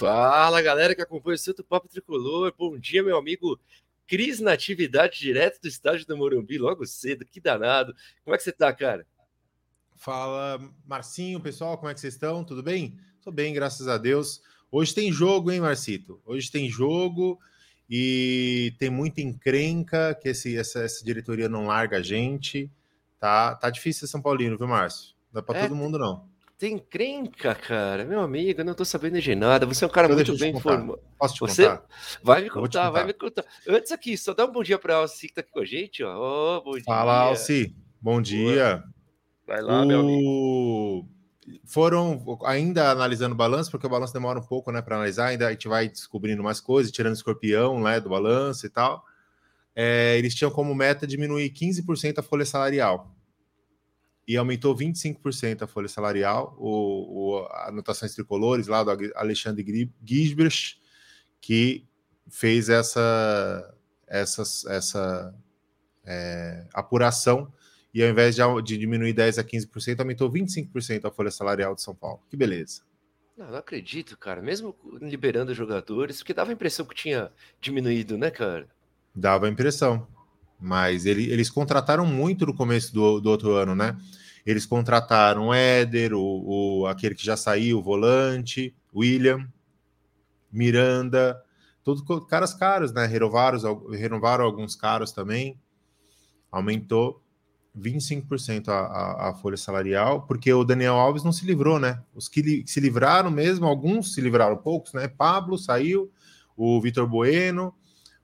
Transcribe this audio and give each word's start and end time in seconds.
Fala, 0.00 0.62
galera 0.62 0.94
que 0.94 1.02
acompanha 1.02 1.34
o 1.34 1.38
Santo 1.38 1.62
Papo 1.62 1.86
Tricolor. 1.86 2.54
Bom 2.56 2.78
dia, 2.78 3.02
meu 3.02 3.18
amigo 3.18 3.60
Cris 4.08 4.40
Natividade, 4.40 5.18
direto 5.18 5.60
do 5.60 5.68
estádio 5.68 6.06
do 6.06 6.16
Morumbi, 6.16 6.56
logo 6.56 6.86
cedo. 6.86 7.22
Que 7.22 7.38
danado. 7.38 7.94
Como 8.24 8.34
é 8.34 8.38
que 8.38 8.42
você 8.42 8.50
tá, 8.50 8.72
cara? 8.72 9.06
Fala, 9.94 10.58
Marcinho, 10.86 11.38
pessoal, 11.38 11.76
como 11.76 11.90
é 11.90 11.92
que 11.92 12.00
vocês 12.00 12.14
estão? 12.14 12.42
Tudo 12.42 12.62
bem? 12.62 12.98
Tô 13.22 13.30
bem, 13.30 13.52
graças 13.52 13.88
a 13.88 13.98
Deus. 13.98 14.40
Hoje 14.72 14.94
tem 14.94 15.12
jogo, 15.12 15.52
hein, 15.52 15.60
Marcito? 15.60 16.18
Hoje 16.24 16.50
tem 16.50 16.70
jogo 16.70 17.38
e 17.86 18.74
tem 18.78 18.88
muita 18.88 19.20
encrenca 19.20 20.14
que 20.14 20.30
esse, 20.30 20.56
essa, 20.56 20.80
essa 20.80 21.04
diretoria 21.04 21.46
não 21.46 21.66
larga 21.66 21.98
a 21.98 22.02
gente. 22.02 22.72
Tá, 23.18 23.54
tá 23.54 23.68
difícil 23.68 24.08
São 24.08 24.22
Paulino, 24.22 24.56
viu, 24.56 24.66
Márcio? 24.66 25.14
Não 25.30 25.40
é 25.40 25.44
para 25.44 25.58
é, 25.58 25.62
todo 25.64 25.76
mundo, 25.76 25.98
não. 25.98 26.29
Tem 26.60 26.76
crenca, 26.76 27.54
cara. 27.54 28.04
Meu 28.04 28.20
amigo, 28.20 28.60
eu 28.60 28.64
não 28.66 28.74
tô 28.74 28.84
sabendo 28.84 29.18
de 29.18 29.34
nada. 29.34 29.64
Você 29.64 29.82
é 29.82 29.86
um 29.86 29.90
cara 29.90 30.06
então, 30.08 30.16
muito 30.16 30.36
bem 30.36 30.54
informado. 30.54 31.00
Posso 31.18 31.32
te 31.32 31.40
Você 31.40 31.64
contar? 31.64 31.86
Vai 32.22 32.42
me 32.42 32.50
contar, 32.50 32.60
contar, 32.60 32.90
vai 32.90 33.04
me 33.06 33.12
contar. 33.14 33.44
Antes 33.66 33.90
aqui, 33.90 34.14
só 34.18 34.34
dá 34.34 34.44
um 34.44 34.52
bom 34.52 34.62
dia 34.62 34.78
para 34.78 34.92
a 34.94 34.98
Alci 34.98 35.28
que 35.28 35.32
tá 35.32 35.40
aqui 35.40 35.50
com 35.50 35.60
a 35.60 35.64
gente, 35.64 36.04
ó. 36.04 36.58
Oh, 36.58 36.62
bom 36.62 36.72
dia. 36.72 36.84
Fala, 36.84 37.20
Alci. 37.20 37.74
Bom 37.98 38.20
dia. 38.20 38.84
Vai 39.46 39.62
lá, 39.62 39.80
o... 39.80 39.86
meu 39.86 40.00
amigo. 40.00 41.08
Foram 41.64 42.38
ainda 42.44 42.90
analisando 42.90 43.34
o 43.34 43.38
balanço, 43.38 43.70
porque 43.70 43.86
o 43.86 43.90
balanço 43.90 44.12
demora 44.12 44.38
um 44.38 44.46
pouco, 44.46 44.70
né, 44.70 44.82
para 44.82 44.96
analisar. 44.96 45.28
Ainda 45.28 45.48
a 45.48 45.52
gente 45.52 45.66
vai 45.66 45.88
descobrindo 45.88 46.42
mais 46.42 46.60
coisas, 46.60 46.92
tirando 46.92 47.12
o 47.12 47.16
escorpião, 47.16 47.82
né, 47.82 47.98
do 47.98 48.10
balanço 48.10 48.66
e 48.66 48.68
tal. 48.68 49.02
É, 49.74 50.18
eles 50.18 50.34
tinham 50.34 50.50
como 50.50 50.74
meta 50.74 51.06
diminuir 51.06 51.48
15% 51.54 52.18
a 52.18 52.22
folha 52.22 52.44
salarial 52.44 53.16
e 54.30 54.36
aumentou 54.36 54.76
25% 54.76 55.62
a 55.62 55.66
folha 55.66 55.88
salarial. 55.88 56.54
O, 56.56 57.40
o 57.40 57.46
anotações 57.66 58.14
tricolores 58.14 58.68
lá 58.68 58.84
do 58.84 58.92
Alexandre 59.16 59.90
Gisbrecht, 60.06 60.80
que 61.40 61.84
fez 62.28 62.68
essa, 62.68 63.74
essa, 64.06 64.42
essa 64.72 65.34
é, 66.06 66.64
apuração 66.72 67.52
e 67.92 68.04
ao 68.04 68.08
invés 68.08 68.36
de, 68.36 68.42
de, 68.62 68.78
diminuir 68.78 69.12
10 69.14 69.40
a 69.40 69.42
15%, 69.42 69.98
aumentou 69.98 70.30
25% 70.30 71.06
a 71.06 71.10
folha 71.10 71.32
salarial 71.32 71.74
de 71.74 71.82
São 71.82 71.92
Paulo. 71.92 72.22
Que 72.30 72.36
beleza. 72.36 72.82
Não, 73.36 73.50
não 73.50 73.58
acredito, 73.58 74.16
cara. 74.16 74.40
Mesmo 74.40 74.76
liberando 75.02 75.52
jogadores, 75.52 76.18
porque 76.18 76.32
dava 76.32 76.52
a 76.52 76.54
impressão 76.54 76.86
que 76.86 76.94
tinha 76.94 77.32
diminuído, 77.60 78.16
né, 78.16 78.30
cara? 78.30 78.68
Dava 79.12 79.48
a 79.48 79.50
impressão. 79.50 80.06
Mas 80.60 81.06
ele, 81.06 81.30
eles 81.30 81.48
contrataram 81.48 82.04
muito 82.04 82.44
no 82.44 82.54
começo 82.54 82.92
do, 82.92 83.20
do 83.20 83.30
outro 83.30 83.54
ano, 83.54 83.74
né? 83.74 83.96
Eles 84.44 84.66
contrataram 84.66 85.48
o 85.48 85.54
Éder, 85.54 86.12
o, 86.14 86.80
o, 86.80 86.86
aquele 86.86 87.14
que 87.14 87.24
já 87.24 87.36
saiu, 87.36 87.78
o 87.78 87.82
volante, 87.82 88.74
William, 88.94 89.46
Miranda, 90.52 91.40
todos 91.82 92.02
caras 92.28 92.52
caros, 92.54 92.92
né? 92.92 93.06
Renovaram, 93.06 93.88
renovaram 93.90 94.44
alguns 94.44 94.76
caros 94.76 95.12
também. 95.12 95.58
Aumentou 96.50 97.22
25% 97.78 98.68
a, 98.68 98.72
a, 98.72 99.30
a, 99.30 99.34
folha 99.34 99.56
salarial, 99.56 100.22
porque 100.22 100.52
o 100.52 100.64
Daniel 100.64 100.94
Alves 100.94 101.22
não 101.22 101.32
se 101.32 101.46
livrou, 101.46 101.78
né? 101.78 102.02
Os 102.14 102.28
que 102.28 102.42
li, 102.42 102.64
se 102.66 102.80
livraram 102.80 103.30
mesmo, 103.30 103.66
alguns 103.66 104.14
se 104.14 104.20
livraram, 104.20 104.56
poucos, 104.56 104.92
né? 104.92 105.06
Pablo 105.06 105.56
saiu, 105.56 106.10
o 106.56 106.80
Vitor 106.80 107.06
Bueno, 107.06 107.74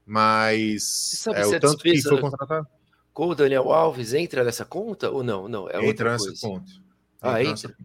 mas 0.06 1.26
é, 1.26 1.44
o 1.44 1.58
tanto 1.58 1.82
que 1.82 2.00
foi 2.00 2.20
contratado. 2.20 2.66
Com 3.12 3.28
o 3.28 3.34
Daniel 3.34 3.72
Alves 3.72 4.14
entra 4.14 4.44
nessa 4.44 4.64
conta 4.64 5.10
ou 5.10 5.24
não? 5.24 5.48
Não, 5.48 5.68
é 5.68 5.84
entra 5.84 6.12
nessa 6.12 6.26
coisa. 6.26 6.40
conta. 6.40 6.70
Ah, 7.20 7.42
entra? 7.42 7.76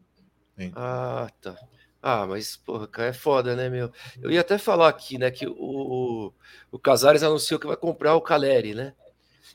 entra? 0.58 0.80
Ah, 0.80 1.30
tá. 1.42 1.56
Ah, 2.02 2.28
mas, 2.28 2.58
porra, 2.58 2.88
cara, 2.88 3.10
é 3.10 3.14
foda, 3.14 3.56
né, 3.56 3.70
meu? 3.70 3.92
Eu 4.22 4.30
ia 4.30 4.42
até 4.42 4.58
falar 4.58 4.90
aqui, 4.90 5.18
né, 5.18 5.32
que 5.32 5.48
o, 5.48 6.34
o 6.72 6.80
Casares 6.80 7.24
anunciou 7.24 7.60
que 7.60 7.68
vai 7.68 7.78
comprar 7.78 8.16
o 8.16 8.22
Caleri, 8.22 8.74
né? 8.74 8.94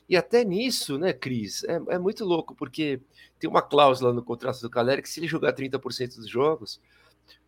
E 0.09 0.15
até 0.15 0.43
nisso, 0.45 0.97
né, 0.97 1.11
Cris, 1.11 1.63
é, 1.65 1.79
é 1.89 1.97
muito 1.97 2.23
louco, 2.23 2.55
porque 2.55 3.01
tem 3.37 3.49
uma 3.49 3.61
cláusula 3.61 4.13
no 4.13 4.23
contrato 4.23 4.61
do 4.61 4.69
Caleri 4.69 5.01
que 5.01 5.09
se 5.09 5.19
ele 5.19 5.27
jogar 5.27 5.53
30% 5.53 6.15
dos 6.15 6.29
jogos, 6.29 6.79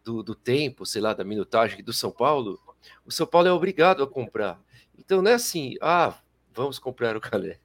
do, 0.04 0.22
do 0.22 0.36
tempo, 0.36 0.86
sei 0.86 1.02
lá, 1.02 1.14
da 1.14 1.24
minutagem 1.24 1.84
do 1.84 1.94
São 1.94 2.12
Paulo, 2.12 2.60
o 3.06 3.12
São 3.12 3.26
Paulo 3.26 3.48
é 3.48 3.54
obrigado 3.54 4.04
a 4.04 4.08
comprar. 4.08 4.62
Então 5.00 5.22
não 5.22 5.32
é 5.32 5.36
assim, 5.36 5.76
ah, 5.82 6.16
vamos 6.54 6.78
comprar 6.78 7.16
o 7.16 7.22
Caleri. 7.22 7.60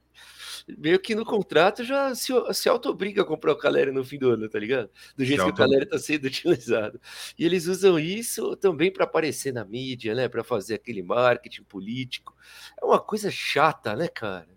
Meio 0.77 0.99
que 0.99 1.13
no 1.13 1.23
contrato 1.23 1.83
já 1.83 2.15
se, 2.15 2.33
se 2.53 2.67
auto-obriga 2.67 3.21
a 3.21 3.25
comprar 3.25 3.51
o 3.51 3.57
Caleri 3.57 3.91
no 3.91 4.03
fim 4.03 4.17
do 4.17 4.31
ano, 4.31 4.49
tá 4.49 4.57
ligado? 4.57 4.89
Do 5.15 5.23
jeito 5.23 5.43
que 5.43 5.51
o 5.51 5.53
Caleri 5.53 5.83
está 5.83 5.99
sendo 5.99 6.25
utilizado. 6.25 6.99
E 7.37 7.45
eles 7.45 7.67
usam 7.67 7.99
isso 7.99 8.55
também 8.55 8.91
para 8.91 9.03
aparecer 9.03 9.53
na 9.53 9.63
mídia, 9.63 10.15
né? 10.15 10.27
Para 10.27 10.43
fazer 10.43 10.75
aquele 10.75 11.03
marketing 11.03 11.63
político. 11.63 12.35
É 12.81 12.83
uma 12.83 12.99
coisa 12.99 13.29
chata, 13.29 13.95
né, 13.95 14.07
cara? 14.07 14.49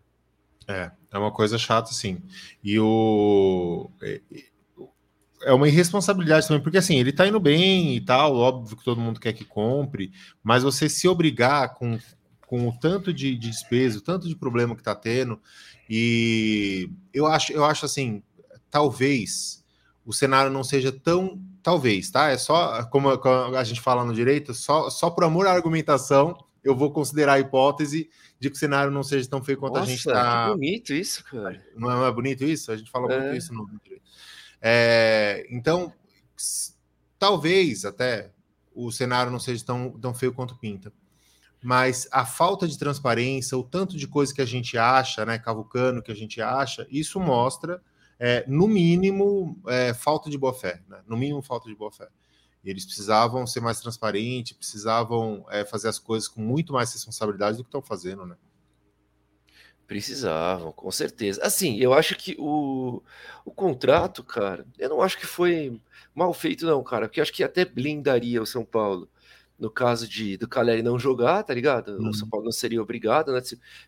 É, 0.66 0.90
é 1.12 1.18
uma 1.18 1.32
coisa 1.32 1.58
chata, 1.58 1.92
sim. 1.92 2.22
E 2.64 2.78
o 2.78 3.90
é 5.42 5.52
uma 5.52 5.68
irresponsabilidade 5.68 6.46
também, 6.46 6.62
porque 6.62 6.78
assim, 6.78 6.98
ele 6.98 7.12
tá 7.12 7.26
indo 7.26 7.38
bem 7.38 7.94
e 7.96 8.00
tal, 8.00 8.34
óbvio 8.34 8.76
que 8.76 8.84
todo 8.84 9.00
mundo 9.00 9.20
quer 9.20 9.32
que 9.32 9.44
compre, 9.44 10.10
mas 10.42 10.62
você 10.62 10.88
se 10.88 11.06
obrigar 11.06 11.74
com, 11.74 11.98
com 12.48 12.66
o 12.66 12.72
tanto 12.72 13.12
de, 13.12 13.36
de 13.36 13.50
despesa, 13.50 13.98
o 13.98 14.00
tanto 14.00 14.26
de 14.26 14.34
problema 14.34 14.74
que 14.74 14.80
está 14.80 14.94
tendo, 14.94 15.38
e 15.88 16.90
eu 17.12 17.26
acho, 17.26 17.52
eu 17.52 17.62
acho 17.62 17.84
assim, 17.84 18.22
talvez 18.70 19.62
o 20.04 20.14
cenário 20.14 20.50
não 20.50 20.64
seja 20.64 20.90
tão, 20.90 21.38
talvez, 21.62 22.10
tá? 22.10 22.30
É 22.30 22.38
só 22.38 22.82
como 22.84 23.10
a 23.10 23.64
gente 23.64 23.82
fala 23.82 24.02
no 24.02 24.14
direito, 24.14 24.54
só, 24.54 24.88
só 24.88 25.10
por 25.10 25.24
amor 25.24 25.46
à 25.46 25.52
argumentação, 25.52 26.42
eu 26.64 26.74
vou 26.74 26.90
considerar 26.90 27.34
a 27.34 27.40
hipótese 27.40 28.08
de 28.40 28.48
que 28.48 28.56
o 28.56 28.58
cenário 28.58 28.90
não 28.90 29.02
seja 29.02 29.28
tão 29.28 29.44
feio 29.44 29.58
quanto 29.58 29.74
Nossa, 29.74 29.84
a 29.84 29.86
gente 29.86 29.98
está. 29.98 30.46
Que 30.46 30.54
bonito 30.54 30.92
isso, 30.94 31.24
cara. 31.24 31.62
Não 31.76 31.90
é, 31.90 31.94
não 31.96 32.06
é 32.06 32.12
bonito 32.12 32.44
isso? 32.44 32.72
A 32.72 32.76
gente 32.78 32.90
fala 32.90 33.12
é. 33.12 33.20
muito 33.20 33.36
isso 33.36 33.52
no 33.52 33.68
direito. 33.84 34.08
É, 34.62 35.46
então, 35.50 35.92
talvez 37.18 37.84
até 37.84 38.32
o 38.74 38.90
cenário 38.90 39.30
não 39.30 39.38
seja 39.38 39.62
tão, 39.62 39.90
tão 40.00 40.14
feio 40.14 40.32
quanto 40.32 40.56
pinta 40.56 40.90
mas 41.62 42.08
a 42.12 42.24
falta 42.24 42.68
de 42.68 42.78
transparência, 42.78 43.58
o 43.58 43.64
tanto 43.64 43.96
de 43.96 44.06
coisa 44.06 44.34
que 44.34 44.40
a 44.40 44.46
gente 44.46 44.78
acha, 44.78 45.26
né, 45.26 45.38
cavucano 45.38 46.02
que 46.02 46.12
a 46.12 46.16
gente 46.16 46.40
acha, 46.40 46.86
isso 46.90 47.18
mostra, 47.18 47.82
é, 48.18 48.44
no 48.48 48.66
mínimo, 48.66 49.60
é, 49.66 49.94
falta 49.94 50.28
de 50.28 50.36
boa 50.36 50.52
fé, 50.52 50.82
né? 50.88 51.00
no 51.06 51.16
mínimo, 51.16 51.40
falta 51.40 51.68
de 51.68 51.74
boa 51.74 51.90
fé. 51.90 52.08
E 52.64 52.70
eles 52.70 52.84
precisavam 52.84 53.46
ser 53.46 53.60
mais 53.60 53.80
transparentes, 53.80 54.56
precisavam 54.56 55.46
é, 55.50 55.64
fazer 55.64 55.88
as 55.88 55.98
coisas 55.98 56.28
com 56.28 56.40
muito 56.40 56.72
mais 56.72 56.92
responsabilidade 56.92 57.56
do 57.56 57.62
que 57.62 57.68
estão 57.68 57.82
fazendo, 57.82 58.26
né? 58.26 58.36
Precisavam, 59.86 60.72
com 60.72 60.90
certeza. 60.90 61.40
Assim, 61.42 61.76
eu 61.78 61.94
acho 61.94 62.14
que 62.16 62.36
o, 62.38 63.00
o 63.44 63.50
contrato, 63.50 64.22
cara, 64.22 64.66
eu 64.78 64.88
não 64.90 65.00
acho 65.00 65.16
que 65.16 65.26
foi 65.26 65.80
mal 66.14 66.34
feito, 66.34 66.66
não, 66.66 66.82
cara, 66.82 67.08
porque 67.08 67.20
acho 67.20 67.32
que 67.32 67.44
até 67.44 67.64
blindaria 67.64 68.42
o 68.42 68.46
São 68.46 68.64
Paulo 68.64 69.08
no 69.58 69.70
caso 69.70 70.06
de 70.06 70.36
do 70.36 70.46
Caleri 70.46 70.82
não 70.82 70.98
jogar, 70.98 71.42
tá 71.42 71.52
ligado? 71.52 71.96
Uhum. 71.98 72.10
O 72.10 72.14
São 72.14 72.24
uhum. 72.24 72.30
Paulo 72.30 72.44
não 72.44 72.52
seria 72.52 72.80
obrigado, 72.80 73.32
né? 73.32 73.40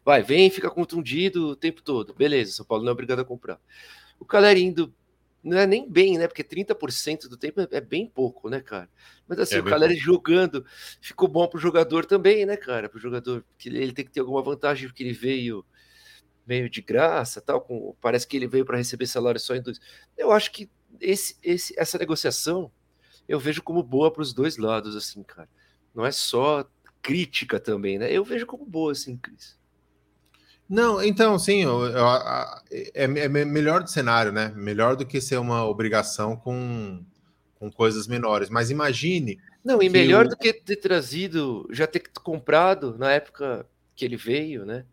Vai, 0.05 0.23
vem, 0.23 0.51
fica 0.51 0.69
contundido 0.69 1.51
o 1.51 1.57
tempo 1.57 1.81
todo. 1.81 2.13
Beleza, 2.13 2.51
o 2.51 2.55
São 2.55 2.67
Paulo 2.67 2.83
não 2.83 2.91
é 2.91 2.93
obrigado 2.93 3.21
a 3.21 3.25
comprar. 3.25 3.61
O 4.19 4.25
Caleri 4.25 4.63
indo 4.63 4.93
não 5.43 5.57
é 5.57 5.67
nem 5.67 5.89
bem, 5.89 6.19
né? 6.19 6.27
Porque 6.27 6.43
30% 6.43 7.29
do 7.29 7.37
tempo 7.37 7.61
é, 7.71 7.81
bem 7.81 8.07
pouco, 8.07 8.51
né, 8.51 8.61
cara? 8.61 8.89
Mas 9.29 9.39
assim, 9.39 9.57
é 9.57 9.61
o 9.61 9.65
Caleri 9.65 9.95
pouco. 9.95 10.07
jogando 10.07 10.67
ficou 11.01 11.29
bom 11.29 11.47
pro 11.47 11.61
jogador 11.61 12.05
também, 12.05 12.45
né, 12.45 12.57
cara? 12.57 12.89
Pro 12.89 12.99
jogador, 12.99 13.45
que 13.57 13.69
ele 13.69 13.93
tem 13.93 14.05
que 14.05 14.11
ter 14.11 14.21
alguma 14.21 14.43
vantagem 14.43 14.89
porque 14.89 15.05
ele 15.05 15.13
veio 15.13 15.65
meio 16.45 16.69
de 16.69 16.83
graça, 16.83 17.41
tal, 17.41 17.61
com 17.61 17.95
parece 18.01 18.27
que 18.27 18.37
ele 18.37 18.49
veio 18.49 18.65
para 18.65 18.77
receber 18.77 19.07
salário 19.07 19.39
só 19.39 19.55
em 19.55 19.63
dois. 19.63 19.81
Eu 20.19 20.33
acho 20.33 20.51
que 20.51 20.69
esse, 21.01 21.37
esse 21.45 21.79
essa 21.79 21.97
negociação 21.97 22.73
eu 23.29 23.39
vejo 23.39 23.63
como 23.63 23.83
boa 23.85 24.11
para 24.11 24.23
os 24.23 24.35
dois 24.35 24.57
lados, 24.57 24.97
assim, 24.97 25.23
cara 25.23 25.49
não 25.95 26.07
é 26.07 26.13
só 26.13 26.65
crítica 27.03 27.59
também, 27.59 27.99
né? 27.99 28.13
Eu 28.13 28.25
vejo 28.25 28.47
como 28.47 28.65
boa, 28.65 28.93
assim, 28.93 29.17
Cris. 29.17 29.59
Não, 30.69 31.03
então, 31.03 31.37
sim, 31.37 31.65
eu, 31.65 31.83
eu, 31.87 32.07
é, 32.71 33.05
é, 33.05 33.29
melhor 33.29 33.83
do 33.83 33.91
cenário, 33.91 34.31
né? 34.31 34.53
Melhor 34.55 34.95
do 34.95 35.05
que 35.05 35.21
ser 35.21 35.37
uma 35.37 35.65
obrigação 35.67 36.37
com, 36.37 37.05
com 37.57 37.73
coisas 37.73 38.07
menores. 38.07 38.49
Mas 38.49 38.71
imagine. 38.71 39.41
Não, 39.65 39.83
e 39.83 39.89
melhor 39.89 40.29
do 40.29 40.37
que 40.37 40.53
ter 40.53 40.77
trazido, 40.77 41.69
já 41.73 41.89
ter 41.89 42.05
comprado 42.23 42.97
na 42.97 43.11
época 43.11 43.67
que 43.97 44.05
ele 44.05 44.17
veio, 44.17 44.65
né? 44.65 44.85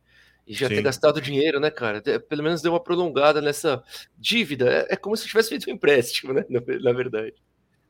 E 0.47 0.53
já 0.53 0.67
sim. 0.67 0.75
ter 0.75 0.81
gastado 0.81 1.21
dinheiro, 1.21 1.59
né, 1.59 1.69
cara? 1.69 2.01
Pelo 2.27 2.41
menos 2.41 2.61
deu 2.61 2.71
uma 2.71 2.79
prolongada 2.79 3.39
nessa 3.39 3.83
dívida. 4.17 4.67
É, 4.67 4.93
é 4.93 4.95
como 4.95 5.15
se 5.15 5.27
tivesse 5.27 5.49
feito 5.49 5.69
um 5.69 5.73
empréstimo, 5.73 6.33
né? 6.33 6.43
Na, 6.49 6.59
na 6.59 6.93
verdade. 6.93 7.35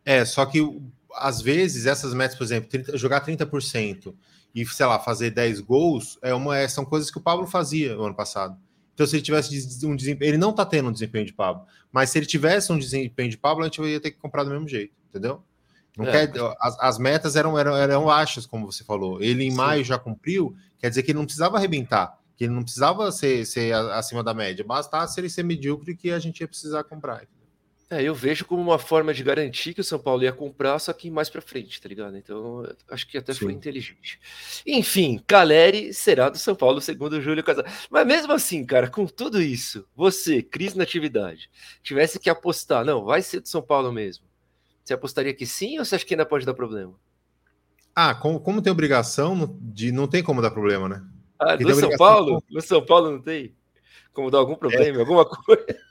É, 0.04 0.26
só 0.26 0.46
que 0.46 0.60
às 1.16 1.42
vezes 1.42 1.86
essas 1.86 2.14
metas, 2.14 2.38
por 2.38 2.44
exemplo, 2.44 2.70
30, 2.70 2.98
jogar 2.98 3.26
30% 3.26 4.14
e, 4.54 4.66
sei 4.66 4.86
lá, 4.86 5.00
fazer 5.00 5.32
10 5.32 5.62
gols, 5.62 6.18
é 6.22 6.34
uma, 6.34 6.58
é, 6.58 6.68
são 6.68 6.86
coisas 6.86 7.12
que 7.12 7.18
o 7.18 7.22
Pablo 7.22 7.46
fazia 7.48 7.96
no 7.96 8.06
ano 8.06 8.16
passado. 8.16 8.58
Então, 8.94 9.06
se 9.06 9.16
ele 9.16 9.24
tivesse 9.24 9.86
um 9.86 9.96
desempenho, 9.96 10.30
ele 10.32 10.38
não 10.38 10.52
tá 10.52 10.66
tendo 10.66 10.90
um 10.90 10.92
desempenho 10.92 11.26
de 11.26 11.34
Pablo, 11.34 11.66
mas 11.92 12.10
se 12.10 12.18
ele 12.18 12.26
tivesse 12.26 12.72
um 12.72 12.80
desempenho 12.80 13.30
de 13.30 13.38
Pablo, 13.38 13.64
a 13.64 13.68
gente 13.68 13.82
ia 13.82 14.00
ter 14.00 14.12
que 14.12 14.18
comprar 14.18 14.44
do 14.44 14.50
mesmo 14.50 14.68
jeito, 14.68 14.94
entendeu? 15.10 15.44
Não 15.96 16.06
é. 16.08 16.28
quer, 16.28 16.34
as, 16.60 16.80
as, 16.80 16.98
metas 16.98 17.36
eram, 17.36 17.58
eram, 17.58 17.76
eram 17.76 18.10
achas, 18.10 18.46
como 18.46 18.72
você 18.72 18.84
falou. 18.84 19.22
Ele 19.22 19.44
em 19.44 19.52
Sim. 19.52 19.58
maio 19.58 19.84
já 19.84 19.98
cumpriu, 20.00 20.56
quer 20.80 20.90
dizer 20.90 21.04
que 21.04 21.12
ele 21.12 21.18
não 21.18 21.26
precisava 21.26 21.58
arrebentar, 21.58 22.18
que 22.36 22.44
ele 22.44 22.54
não 22.54 22.64
precisava 22.64 23.12
ser, 23.12 23.46
ser 23.46 23.74
acima 23.74 24.24
da 24.24 24.34
média, 24.34 24.66
bastasse 24.66 25.20
ele 25.20 25.30
ser 25.30 25.44
medíocre 25.44 25.96
que 25.96 26.12
a 26.12 26.20
gente 26.20 26.42
ia 26.42 26.48
precisar 26.48 26.84
comprar. 26.84 27.28
É, 27.90 28.04
eu 28.04 28.14
vejo 28.14 28.44
como 28.44 28.62
uma 28.62 28.78
forma 28.78 29.14
de 29.14 29.24
garantir 29.24 29.74
que 29.74 29.80
o 29.80 29.84
São 29.84 29.98
Paulo 29.98 30.22
ia 30.22 30.34
comprar, 30.34 30.78
só 30.78 30.92
que 30.92 31.10
mais 31.10 31.30
para 31.30 31.42
frente, 31.42 31.82
tá 31.82 31.88
ligado? 31.88 32.18
Então, 32.18 32.68
acho 32.92 33.08
que 33.08 33.18
até 33.18 33.34
Sim. 33.34 33.40
foi 33.40 33.54
inteligente. 33.54 34.20
Enfim, 34.66 35.24
Caleri 35.26 35.94
será 35.94 36.28
do 36.28 36.38
São 36.38 36.54
Paulo, 36.54 36.82
segundo 36.82 37.14
o 37.14 37.22
Júlio 37.22 37.44
Casal. 37.46 37.64
Mas 37.90 38.06
mesmo 38.06 38.34
assim, 38.34 38.66
cara, 38.66 38.90
com 38.90 39.06
tudo 39.06 39.42
isso, 39.42 39.88
você, 39.96 40.42
Cris 40.42 40.76
Natividade, 40.76 41.50
tivesse 41.82 42.20
que 42.20 42.30
apostar, 42.30 42.84
não, 42.84 43.06
vai 43.06 43.22
ser 43.22 43.40
do 43.40 43.48
São 43.48 43.62
Paulo 43.62 43.90
mesmo. 43.94 44.26
Você 44.84 44.94
apostaria 44.94 45.34
que 45.34 45.46
sim 45.46 45.80
ou 45.80 45.86
você 45.86 45.96
acha 45.96 46.06
que 46.06 46.14
ainda 46.14 46.26
pode 46.26 46.46
dar 46.46 46.54
problema? 46.54 46.94
Ah, 47.96 48.14
como, 48.14 48.40
como 48.40 48.62
tem 48.62 48.72
obrigação, 48.72 49.58
de 49.62 49.94
não 49.94 50.08
tem 50.08 50.22
como 50.22 50.42
dar 50.42 50.52
problema, 50.52 50.90
né? 50.90 51.04
Ah, 51.40 51.56
do 51.56 51.74
São 51.74 51.90
Paulo? 51.98 52.44
No 52.50 52.62
São 52.62 52.86
Paulo 52.86 53.12
não 53.12 53.22
tem? 53.22 53.56
Como 54.12 54.30
dar 54.30 54.40
algum 54.40 54.56
problema, 54.56 54.98
é. 54.98 55.00
alguma 55.00 55.24
coisa? 55.30 55.87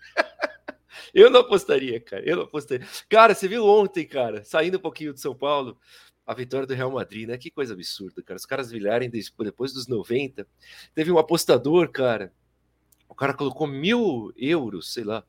Eu 1.16 1.30
não 1.30 1.40
apostaria, 1.40 1.98
cara. 1.98 2.22
Eu 2.28 2.36
não 2.36 2.42
apostaria. 2.42 2.86
Cara, 3.08 3.34
você 3.34 3.48
viu 3.48 3.64
ontem, 3.64 4.04
cara, 4.04 4.44
saindo 4.44 4.76
um 4.76 4.80
pouquinho 4.80 5.14
de 5.14 5.20
São 5.20 5.34
Paulo, 5.34 5.78
a 6.26 6.34
vitória 6.34 6.66
do 6.66 6.74
Real 6.74 6.90
Madrid, 6.90 7.26
né? 7.26 7.38
Que 7.38 7.50
coisa 7.50 7.72
absurda, 7.72 8.22
cara. 8.22 8.36
Os 8.36 8.44
caras 8.44 8.70
virarem 8.70 9.10
depois 9.10 9.72
dos 9.72 9.86
90. 9.88 10.46
Teve 10.94 11.10
um 11.10 11.16
apostador, 11.16 11.90
cara. 11.90 12.34
O 13.08 13.14
cara 13.14 13.32
colocou 13.32 13.66
mil 13.66 14.30
euros, 14.36 14.92
sei 14.92 15.04
lá. 15.04 15.24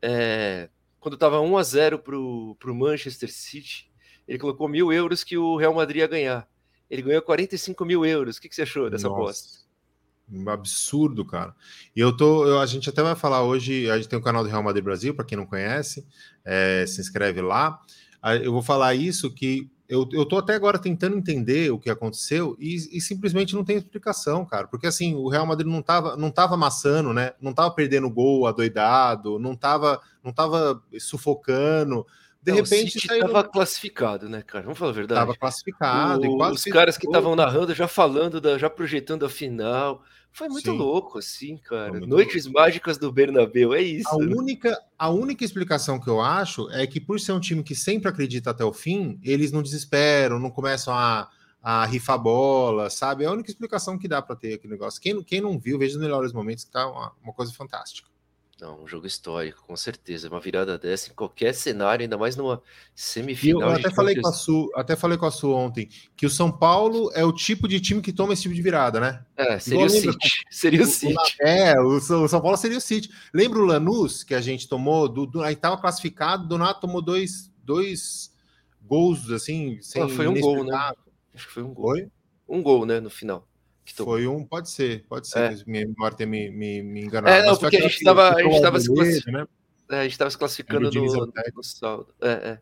É, 0.00 0.70
quando 1.00 1.16
tava 1.16 1.40
1 1.40 1.56
a 1.58 1.62
0 1.64 1.98
pro, 1.98 2.54
pro 2.60 2.72
Manchester 2.72 3.32
City, 3.32 3.90
ele 4.28 4.38
colocou 4.38 4.68
mil 4.68 4.92
euros 4.92 5.24
que 5.24 5.36
o 5.36 5.56
Real 5.56 5.74
Madrid 5.74 6.02
ia 6.02 6.06
ganhar. 6.06 6.48
Ele 6.88 7.02
ganhou 7.02 7.20
45 7.20 7.84
mil 7.84 8.06
euros. 8.06 8.36
O 8.36 8.40
que, 8.40 8.48
que 8.48 8.54
você 8.54 8.62
achou 8.62 8.88
dessa 8.88 9.08
Nossa. 9.08 9.20
aposta? 9.20 9.65
Absurdo, 10.48 11.24
cara. 11.24 11.54
E 11.94 12.00
eu 12.00 12.16
tô. 12.16 12.46
Eu, 12.46 12.60
a 12.60 12.66
gente 12.66 12.88
até 12.88 13.02
vai 13.02 13.14
falar 13.14 13.42
hoje. 13.42 13.88
A 13.90 13.96
gente 13.96 14.08
tem 14.08 14.18
o 14.18 14.22
canal 14.22 14.42
do 14.42 14.48
Real 14.48 14.62
Madrid 14.62 14.82
Brasil, 14.82 15.14
para 15.14 15.24
quem 15.24 15.38
não 15.38 15.46
conhece, 15.46 16.04
é, 16.44 16.84
se 16.86 17.00
inscreve 17.00 17.40
lá. 17.40 17.80
Eu 18.42 18.52
vou 18.52 18.62
falar 18.62 18.94
isso 18.94 19.32
que 19.32 19.70
eu, 19.88 20.08
eu 20.12 20.24
tô 20.26 20.38
até 20.38 20.54
agora 20.54 20.78
tentando 20.78 21.16
entender 21.16 21.70
o 21.70 21.78
que 21.78 21.88
aconteceu 21.88 22.56
e, 22.58 22.74
e, 22.96 23.00
simplesmente 23.00 23.54
não 23.54 23.64
tem 23.64 23.76
explicação, 23.76 24.44
cara. 24.44 24.66
Porque 24.66 24.86
assim, 24.86 25.14
o 25.14 25.28
Real 25.28 25.46
Madrid 25.46 25.70
não 25.70 25.80
tava, 25.80 26.16
não 26.16 26.30
tava 26.30 26.54
amassando, 26.54 27.12
né? 27.12 27.32
Não 27.40 27.52
tava 27.52 27.70
perdendo 27.70 28.10
gol 28.10 28.46
adoidado, 28.46 29.38
não 29.38 29.54
tava, 29.54 30.00
não 30.24 30.32
tava 30.32 30.82
sufocando. 30.98 32.04
De 32.42 32.52
não, 32.52 32.58
repente. 32.58 32.96
estava 32.96 33.44
classificado, 33.44 34.28
né, 34.28 34.42
cara? 34.42 34.64
Vamos 34.64 34.78
falar 34.78 34.90
a 34.90 34.94
verdade. 34.94 35.20
Estava 35.20 35.38
classificado. 35.38 36.28
O, 36.28 36.50
os 36.50 36.64
caras 36.64 36.98
que 36.98 37.06
estavam 37.06 37.36
narrando 37.36 37.74
já 37.74 37.88
falando, 37.88 38.40
da, 38.40 38.58
já 38.58 38.68
projetando 38.68 39.24
a 39.24 39.28
final. 39.28 40.02
Foi 40.36 40.50
muito 40.50 40.70
Sim. 40.70 40.76
louco, 40.76 41.18
assim, 41.18 41.56
cara. 41.56 41.98
Noites 41.98 42.44
louco. 42.44 42.60
mágicas 42.60 42.98
do 42.98 43.10
Bernabéu, 43.10 43.72
é 43.72 43.80
isso. 43.80 44.10
A, 44.10 44.18
né? 44.18 44.34
única, 44.36 44.78
a 44.98 45.08
única 45.08 45.42
explicação 45.42 45.98
que 45.98 46.08
eu 46.08 46.20
acho 46.20 46.70
é 46.72 46.86
que, 46.86 47.00
por 47.00 47.18
ser 47.18 47.32
um 47.32 47.40
time 47.40 47.62
que 47.62 47.74
sempre 47.74 48.06
acredita 48.06 48.50
até 48.50 48.62
o 48.62 48.70
fim, 48.70 49.18
eles 49.22 49.50
não 49.50 49.62
desesperam, 49.62 50.38
não 50.38 50.50
começam 50.50 50.92
a, 50.92 51.30
a 51.62 51.86
rifar 51.86 52.18
bola, 52.18 52.90
sabe? 52.90 53.24
É 53.24 53.28
a 53.28 53.32
única 53.32 53.48
explicação 53.48 53.96
que 53.96 54.06
dá 54.06 54.20
para 54.20 54.36
ter 54.36 54.52
aquele 54.52 54.74
negócio. 54.74 55.00
Quem, 55.00 55.22
quem 55.22 55.40
não 55.40 55.58
viu, 55.58 55.78
veja 55.78 55.94
os 55.94 56.02
melhores 56.02 56.34
momentos, 56.34 56.64
que 56.64 56.70
tá 56.70 56.86
uma, 56.86 57.12
uma 57.22 57.32
coisa 57.32 57.50
fantástica. 57.54 58.10
Não, 58.58 58.82
um 58.82 58.88
jogo 58.88 59.06
histórico, 59.06 59.62
com 59.66 59.76
certeza. 59.76 60.30
Uma 60.30 60.40
virada 60.40 60.78
dessa 60.78 61.10
em 61.10 61.14
qualquer 61.14 61.52
cenário, 61.54 62.02
ainda 62.02 62.16
mais 62.16 62.36
numa 62.36 62.62
semifinal. 62.94 63.68
Eu 63.68 63.76
até 63.76 63.90
falei, 63.90 64.18
com 64.18 64.28
a 64.28 64.32
Su, 64.32 64.72
até 64.74 64.96
falei 64.96 65.18
com 65.18 65.26
a 65.26 65.30
Su 65.30 65.52
ontem 65.52 65.90
que 66.16 66.24
o 66.24 66.30
São 66.30 66.50
Paulo 66.50 67.10
é 67.12 67.22
o 67.22 67.34
tipo 67.34 67.68
de 67.68 67.78
time 67.80 68.00
que 68.00 68.14
toma 68.14 68.32
esse 68.32 68.42
tipo 68.42 68.54
de 68.54 68.62
virada, 68.62 68.98
né? 68.98 69.22
É, 69.36 69.58
seria 69.58 69.84
Igual 69.84 69.86
o 69.86 69.90
City. 69.90 70.30
Seria 70.50 70.80
o, 70.80 70.84
o 70.84 70.86
City. 70.86 71.36
É, 71.40 71.78
o, 71.78 71.96
o, 71.96 72.28
São 72.28 72.40
Paulo 72.40 72.56
seria 72.56 72.78
o 72.78 72.80
City. 72.80 73.10
Lembra 73.32 73.58
o 73.58 73.64
Lanús 73.66 74.24
que 74.24 74.34
a 74.34 74.40
gente 74.40 74.66
tomou? 74.66 75.06
Do, 75.06 75.26
do, 75.26 75.42
aí 75.42 75.52
estava 75.52 75.76
classificado, 75.76 76.48
do 76.48 76.56
nada 76.56 76.80
tomou 76.80 77.02
dois, 77.02 77.52
dois 77.62 78.32
gols 78.82 79.30
assim. 79.30 79.78
Sem 79.82 80.08
foi 80.08 80.26
um 80.26 80.40
gol, 80.40 80.64
né? 80.64 80.92
Acho 81.34 81.46
que 81.46 81.52
foi 81.52 81.62
um 81.62 81.74
gol. 81.74 81.90
Foi? 81.90 82.08
Um 82.48 82.62
gol, 82.62 82.86
né? 82.86 83.00
No 83.00 83.10
final. 83.10 83.46
Foi 83.94 84.26
um, 84.26 84.44
pode 84.44 84.70
ser, 84.70 85.04
pode 85.08 85.28
ser, 85.28 85.52
é. 85.52 85.64
minha 85.66 85.86
memória 85.86 86.16
ter 86.16 86.26
me, 86.26 86.50
me, 86.50 86.82
me 86.82 87.02
enganado. 87.02 87.34
É, 87.34 87.44
não, 87.44 87.56
porque 87.56 87.76
a 87.76 87.80
gente 87.80 87.96
estava 87.96 88.34
a 88.34 88.42
gente 88.42 88.54
estava 88.54 88.80
se, 88.80 88.92
classificando, 88.92 89.38
né? 89.38 89.46
é, 89.90 90.00
a 90.00 90.08
gente 90.08 90.30
se 90.30 90.38
classificando 90.38 90.90
no, 90.90 91.26
no, 91.54 91.62
saldo. 91.62 92.14
É, 92.20 92.28
é. 92.30 92.60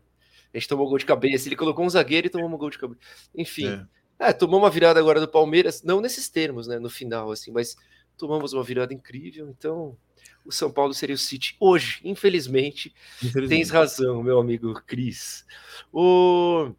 A 0.53 0.57
gente 0.57 0.67
tomou 0.67 0.87
gol 0.87 0.97
de 0.97 1.05
cabeça, 1.05 1.47
ele 1.47 1.55
colocou 1.55 1.85
um 1.85 1.89
zagueiro 1.89 2.27
e 2.27 2.29
tomou 2.29 2.47
um 2.47 2.57
gol 2.57 2.69
de 2.69 2.79
cabeça. 2.79 2.99
Enfim, 3.35 3.85
é. 4.19 4.29
é. 4.29 4.33
tomou 4.33 4.59
uma 4.59 4.69
virada 4.69 4.99
agora 4.99 5.19
do 5.19 5.27
Palmeiras, 5.27 5.83
não 5.83 5.99
nesses 5.99 6.29
termos, 6.29 6.67
né, 6.67 6.79
no 6.79 6.89
final, 6.89 7.31
assim, 7.31 7.51
mas 7.51 7.75
tomamos 8.17 8.53
uma 8.53 8.63
virada 8.63 8.93
incrível, 8.93 9.49
então 9.49 9.97
o 10.45 10.51
São 10.51 10.71
Paulo 10.71 10.93
seria 10.93 11.15
o 11.15 11.17
City 11.17 11.55
hoje, 11.59 11.99
infelizmente. 12.03 12.93
infelizmente. 13.17 13.49
Tens 13.49 13.69
razão, 13.69 14.21
meu 14.21 14.39
amigo 14.39 14.73
Cris. 14.85 15.43
O... 15.91 16.71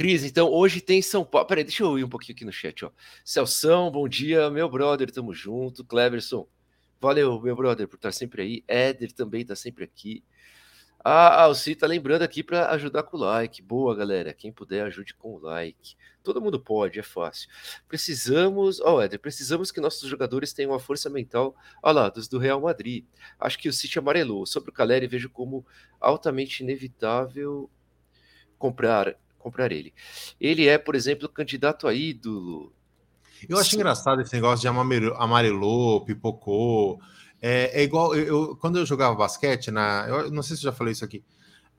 Cris, 0.00 0.24
então 0.24 0.50
hoje 0.50 0.80
tem 0.80 1.02
São 1.02 1.22
Paulo. 1.26 1.46
Peraí, 1.46 1.62
deixa 1.62 1.82
eu 1.82 1.98
ir 1.98 2.04
um 2.04 2.08
pouquinho 2.08 2.34
aqui 2.34 2.42
no 2.42 2.50
chat, 2.50 2.86
ó. 2.86 2.90
Celção, 3.22 3.90
bom 3.90 4.08
dia, 4.08 4.48
meu 4.48 4.66
brother, 4.66 5.10
tamo 5.10 5.34
junto. 5.34 5.84
Cleverson, 5.84 6.48
valeu, 6.98 7.38
meu 7.38 7.54
brother, 7.54 7.86
por 7.86 7.96
estar 7.96 8.10
sempre 8.10 8.40
aí. 8.40 8.64
Éder 8.66 9.12
também 9.12 9.44
tá 9.44 9.54
sempre 9.54 9.84
aqui. 9.84 10.24
Ah, 11.04 11.46
o 11.48 11.54
Cid 11.54 11.80
tá 11.80 11.86
lembrando 11.86 12.22
aqui 12.22 12.42
para 12.42 12.70
ajudar 12.70 13.02
com 13.02 13.18
o 13.18 13.20
like. 13.20 13.60
Boa, 13.60 13.94
galera. 13.94 14.32
Quem 14.32 14.50
puder, 14.50 14.86
ajude 14.86 15.12
com 15.12 15.34
o 15.34 15.38
like. 15.38 15.94
Todo 16.22 16.40
mundo 16.40 16.58
pode, 16.58 16.98
é 16.98 17.02
fácil. 17.02 17.50
Precisamos, 17.86 18.80
ó, 18.80 18.94
oh, 18.94 19.00
Éder, 19.02 19.20
precisamos 19.20 19.70
que 19.70 19.82
nossos 19.82 20.08
jogadores 20.08 20.54
tenham 20.54 20.72
a 20.72 20.80
força 20.80 21.10
mental, 21.10 21.54
ó 21.82 21.92
lá, 21.92 22.08
dos 22.08 22.26
do 22.26 22.38
Real 22.38 22.62
Madrid. 22.62 23.04
Acho 23.38 23.58
que 23.58 23.68
o 23.68 23.72
City 23.72 23.98
amarelou. 23.98 24.46
Sobre 24.46 24.70
o 24.70 24.72
Caleri, 24.72 25.06
vejo 25.06 25.28
como 25.28 25.62
altamente 26.00 26.62
inevitável 26.62 27.68
comprar 28.58 29.14
comprar 29.40 29.72
ele. 29.72 29.92
Ele 30.40 30.68
é, 30.68 30.78
por 30.78 30.94
exemplo, 30.94 31.28
candidato 31.28 31.88
a 31.88 31.94
ídolo. 31.94 32.72
Eu 33.48 33.58
acho 33.58 33.70
Sim. 33.70 33.76
engraçado 33.76 34.20
esse 34.20 34.34
negócio 34.34 34.60
de 34.60 34.68
amarelou, 35.16 36.04
pipocou. 36.04 37.00
É, 37.42 37.80
é 37.80 37.82
igual 37.82 38.14
eu, 38.14 38.24
eu, 38.26 38.56
quando 38.56 38.78
eu 38.78 38.86
jogava 38.86 39.14
basquete, 39.14 39.70
na, 39.70 40.06
eu 40.08 40.30
não 40.30 40.42
sei 40.42 40.56
se 40.56 40.62
eu 40.64 40.70
já 40.70 40.76
falei 40.76 40.92
isso 40.92 41.04
aqui 41.04 41.24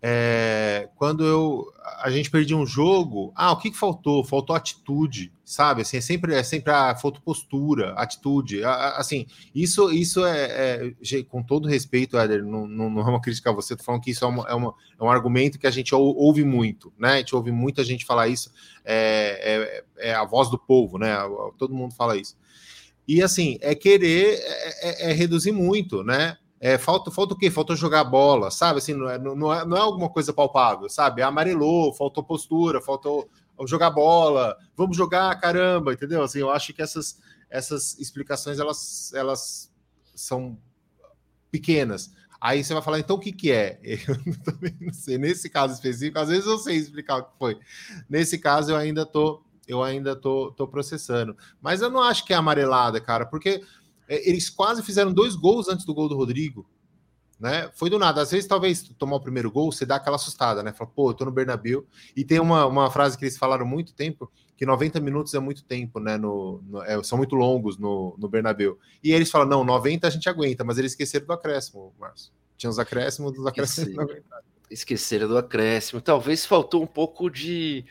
é, 0.01 0.89
quando 0.95 1.24
eu 1.24 1.71
a 2.01 2.10
gente 2.10 2.31
perdia 2.31 2.58
um 2.58 2.65
jogo, 2.65 3.31
ah, 3.36 3.51
o 3.51 3.58
que, 3.58 3.72
que 3.72 3.77
faltou? 3.77 4.24
Faltou 4.24 4.55
atitude, 4.55 5.31
sabe? 5.46 5.81
Assim, 5.81 5.98
é 5.98 6.01
sempre 6.01 6.34
é 6.34 6.43
sempre 6.43 6.72
a 6.72 6.91
ah, 6.91 6.96
faltou 6.96 7.22
postura, 7.22 7.93
atitude. 7.93 8.63
assim, 8.63 9.27
isso 9.53 9.91
isso 9.91 10.25
é, 10.25 10.93
é, 11.12 11.24
com 11.24 11.43
todo 11.43 11.67
respeito, 11.67 12.17
Éder, 12.17 12.43
não, 12.43 12.67
não, 12.67 12.89
não, 12.89 13.01
é 13.01 13.10
uma 13.10 13.22
crítica 13.22 13.51
a 13.51 13.53
você, 13.53 13.75
tô 13.75 13.84
falando 13.84 14.01
que 14.01 14.12
isso 14.12 14.25
é, 14.25 14.27
uma, 14.27 14.50
é, 14.50 14.53
uma, 14.53 14.74
é, 15.00 15.03
um 15.03 15.10
argumento 15.10 15.60
que 15.60 15.67
a 15.67 15.72
gente 15.72 15.93
ouve 15.93 16.43
muito, 16.43 16.91
né? 16.98 17.13
A 17.13 17.17
gente 17.17 17.36
ouve 17.36 17.51
muita 17.51 17.84
gente 17.84 18.05
falar 18.05 18.27
isso, 18.27 18.51
é, 18.84 19.84
é, 20.00 20.10
é 20.10 20.13
a 20.15 20.25
voz 20.25 20.50
do 20.50 20.58
povo, 20.58 20.98
né? 20.98 21.15
Todo 21.58 21.74
mundo 21.74 21.93
fala 21.93 22.17
isso. 22.17 22.36
E 23.08 23.22
assim, 23.22 23.58
é 23.62 23.75
querer 23.75 24.39
é, 24.39 25.08
é, 25.08 25.12
é 25.12 25.13
reduzir 25.13 25.51
muito, 25.51 26.03
né? 26.03 26.38
É, 26.63 26.77
falta, 26.77 27.09
falta 27.09 27.33
o 27.33 27.37
quê? 27.37 27.49
Faltou 27.49 27.75
jogar 27.75 28.03
bola, 28.03 28.51
sabe? 28.51 28.77
Assim, 28.77 28.93
não 28.93 29.09
é, 29.09 29.17
não, 29.17 29.51
é, 29.51 29.65
não 29.65 29.75
é 29.75 29.79
alguma 29.79 30.07
coisa 30.07 30.31
palpável, 30.31 30.87
sabe? 30.87 31.23
Amarelou, 31.23 31.91
faltou 31.91 32.23
postura, 32.23 32.79
faltou 32.79 33.27
jogar 33.65 33.89
bola, 33.89 34.55
vamos 34.77 34.95
jogar, 34.95 35.39
caramba, 35.39 35.93
entendeu? 35.93 36.21
Assim, 36.21 36.37
eu 36.37 36.51
acho 36.51 36.71
que 36.71 36.81
essas, 36.81 37.19
essas 37.49 37.97
explicações, 37.99 38.59
elas, 38.59 39.11
elas 39.15 39.73
são 40.13 40.55
pequenas. 41.49 42.11
Aí 42.39 42.63
você 42.63 42.73
vai 42.75 42.83
falar, 42.83 42.99
então 42.99 43.15
o 43.15 43.19
que, 43.19 43.31
que 43.31 43.51
é? 43.51 43.79
Eu 44.07 44.15
também 44.43 44.75
não 44.79 44.93
sei. 44.93 45.17
Nesse 45.17 45.49
caso 45.49 45.73
específico, 45.73 46.19
às 46.19 46.29
vezes 46.29 46.45
eu 46.45 46.57
sei 46.57 46.75
explicar 46.75 47.17
o 47.17 47.23
que 47.23 47.37
foi. 47.39 47.59
Nesse 48.09 48.37
caso, 48.37 48.71
eu 48.71 48.75
ainda 48.75 49.05
tô, 49.05 49.43
eu 49.67 49.83
ainda 49.83 50.15
tô, 50.15 50.51
tô 50.51 50.67
processando. 50.67 51.35
Mas 51.59 51.81
eu 51.81 51.89
não 51.89 52.01
acho 52.01 52.25
que 52.25 52.33
é 52.33 52.35
amarelada, 52.35 52.99
cara, 52.99 53.25
porque 53.25 53.63
eles 54.11 54.49
quase 54.49 54.83
fizeram 54.83 55.13
dois 55.13 55.35
gols 55.35 55.69
antes 55.69 55.85
do 55.85 55.93
gol 55.93 56.09
do 56.09 56.15
Rodrigo. 56.15 56.69
Né? 57.39 57.71
Foi 57.73 57.89
do 57.89 57.97
nada. 57.97 58.21
Às 58.21 58.29
vezes, 58.29 58.47
talvez 58.47 58.83
tomar 58.99 59.15
o 59.15 59.19
primeiro 59.19 59.49
gol, 59.49 59.71
você 59.71 59.83
dá 59.83 59.95
aquela 59.95 60.15
assustada, 60.15 60.61
né? 60.61 60.71
Fala, 60.71 60.91
pô, 60.93 61.09
eu 61.09 61.13
tô 61.15 61.25
no 61.25 61.31
Bernabéu. 61.31 61.87
E 62.15 62.23
tem 62.23 62.39
uma, 62.39 62.67
uma 62.67 62.91
frase 62.91 63.17
que 63.17 63.25
eles 63.25 63.35
falaram 63.35 63.65
muito 63.65 63.95
tempo, 63.95 64.31
que 64.55 64.63
90 64.63 64.99
minutos 64.99 65.33
é 65.33 65.39
muito 65.39 65.63
tempo, 65.63 65.99
né? 65.99 66.17
No, 66.17 66.61
no 66.67 66.83
é, 66.83 67.01
são 67.01 67.17
muito 67.17 67.33
longos 67.33 67.79
no, 67.79 68.15
no 68.19 68.29
Bernabéu. 68.29 68.77
E 69.03 69.11
eles 69.11 69.31
falam, 69.31 69.47
não, 69.47 69.63
90 69.63 70.05
a 70.05 70.09
gente 70.11 70.29
aguenta, 70.29 70.63
mas 70.63 70.77
eles 70.77 70.91
esqueceram 70.91 71.25
do 71.25 71.33
acréscimo, 71.33 71.91
Márcio. 71.99 72.31
Tinha 72.55 72.69
os 72.69 72.77
acréscimos 72.77 73.33
dos 73.33 73.47
acréscimos. 73.47 74.05
Esqueceram 74.69 75.27
do 75.27 75.37
acréscimo. 75.37 75.99
Talvez 75.99 76.45
faltou 76.45 76.83
um 76.83 76.87
pouco 76.87 77.27
de 77.27 77.83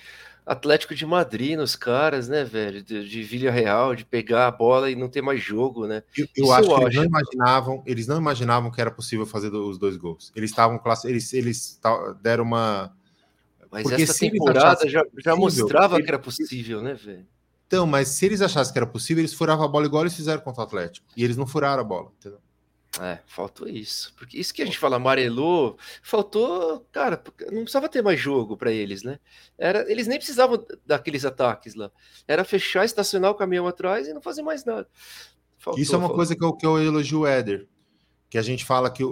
Atlético 0.51 0.97
de 0.97 1.07
Madrid 1.07 1.57
nos 1.57 1.77
caras, 1.77 2.27
né, 2.27 2.43
velho? 2.43 2.83
De, 2.83 3.09
de 3.09 3.23
Vila 3.23 3.53
Real, 3.53 3.95
de 3.95 4.05
pegar 4.05 4.49
a 4.49 4.51
bola 4.51 4.91
e 4.91 4.97
não 4.97 5.09
ter 5.09 5.23
mais 5.23 5.41
jogo, 5.41 5.87
né? 5.87 6.03
Eu, 6.19 6.27
eu 6.37 6.53
acho 6.53 6.69
que 6.69 6.83
eles 6.83 6.97
não 6.97 7.05
imaginavam, 7.05 7.83
eles 7.87 8.07
não 8.09 8.17
imaginavam 8.17 8.69
que 8.69 8.81
era 8.81 8.91
possível 8.91 9.25
fazer 9.25 9.55
os 9.55 9.79
dois 9.79 9.97
gols. 9.97 10.33
Eles 10.35 10.51
estavam 10.51 10.83
eles, 11.05 11.33
eles 11.33 11.81
deram 12.21 12.43
uma 12.43 12.93
Mas 13.71 13.85
Porque 13.85 14.03
essa 14.03 14.19
temporada 14.19 14.89
já, 14.89 15.05
já 15.19 15.37
mostrava 15.37 15.95
ele... 15.95 16.03
que 16.03 16.11
era 16.11 16.19
possível, 16.19 16.83
né, 16.83 16.95
velho? 16.95 17.25
Então, 17.69 17.87
mas 17.87 18.09
se 18.09 18.27
eles 18.27 18.43
achassem 18.43 18.73
que 18.73 18.79
era 18.81 18.87
possível, 18.89 19.21
eles 19.21 19.33
furavam 19.33 19.65
a 19.65 19.69
bola 19.69 19.87
igual 19.87 20.03
eles 20.03 20.17
fizeram 20.17 20.41
contra 20.41 20.63
o 20.63 20.65
Atlético. 20.65 21.07
E 21.17 21.23
eles 21.23 21.37
não 21.37 21.47
furaram 21.47 21.81
a 21.81 21.85
bola, 21.85 22.11
entendeu? 22.19 22.41
É, 22.99 23.21
faltou 23.27 23.69
isso. 23.69 24.13
Porque 24.17 24.37
isso 24.39 24.53
que 24.53 24.63
a 24.63 24.65
gente 24.67 24.79
fala 24.79 24.97
amarelou, 24.97 25.79
faltou, 26.03 26.85
cara, 26.91 27.23
não 27.53 27.63
precisava 27.63 27.89
ter 27.89 28.03
mais 28.03 28.19
jogo 28.19 28.57
para 28.57 28.73
eles, 28.73 29.05
né? 29.05 29.21
Era, 29.57 29.91
eles 29.91 30.09
nem 30.09 30.19
precisavam 30.19 30.65
daqueles 30.85 31.25
ataques 31.25 31.75
lá. 31.75 31.91
Era 32.27 32.45
fechar, 32.45 32.85
estacionar 32.85 33.31
o 33.31 33.37
caminhão 33.37 33.69
atrás 33.69 34.09
e 34.09 34.13
não 34.13 34.21
fazer 34.21 34.43
mais 34.43 34.65
nada. 34.65 34.89
Faltou, 35.57 35.81
isso 35.81 35.95
é 35.95 35.99
uma 35.99 36.09
faltou. 36.09 36.17
coisa 36.17 36.35
que 36.35 36.45
eu, 36.45 36.53
que 36.53 36.67
eu 36.67 36.83
elogio 36.83 37.21
o 37.21 37.27
Éder. 37.27 37.69
Que 38.29 38.39
a 38.39 38.43
gente 38.43 38.65
fala 38.65 38.91
que, 38.91 39.03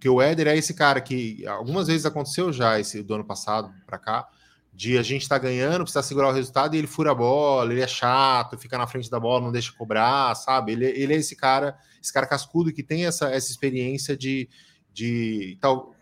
que 0.00 0.08
o 0.08 0.20
Éder 0.20 0.48
é 0.48 0.56
esse 0.56 0.74
cara 0.74 1.00
que 1.00 1.46
algumas 1.46 1.86
vezes 1.86 2.04
aconteceu 2.04 2.52
já 2.52 2.78
esse 2.78 3.02
do 3.02 3.14
ano 3.14 3.24
passado 3.24 3.72
para 3.86 3.98
cá 3.98 4.28
de 4.72 4.96
a 4.96 5.02
gente 5.02 5.28
tá 5.28 5.36
ganhando, 5.36 5.82
precisa 5.82 6.02
segurar 6.02 6.28
o 6.28 6.32
resultado 6.32 6.74
e 6.74 6.78
ele 6.78 6.86
fura 6.86 7.10
a 7.10 7.14
bola, 7.14 7.70
ele 7.70 7.82
é 7.82 7.86
chato, 7.86 8.58
fica 8.58 8.78
na 8.78 8.86
frente 8.86 9.10
da 9.10 9.20
bola, 9.20 9.44
não 9.44 9.52
deixa 9.52 9.72
cobrar, 9.72 10.34
sabe? 10.34 10.72
Ele, 10.72 10.86
ele 10.86 11.12
é 11.12 11.16
esse 11.16 11.36
cara, 11.36 11.76
esse 12.02 12.12
cara 12.12 12.26
cascudo 12.26 12.72
que 12.72 12.82
tem 12.82 13.04
essa, 13.04 13.30
essa 13.30 13.50
experiência 13.50 14.16
de, 14.16 14.48
de 14.92 15.58
tal. 15.60 15.94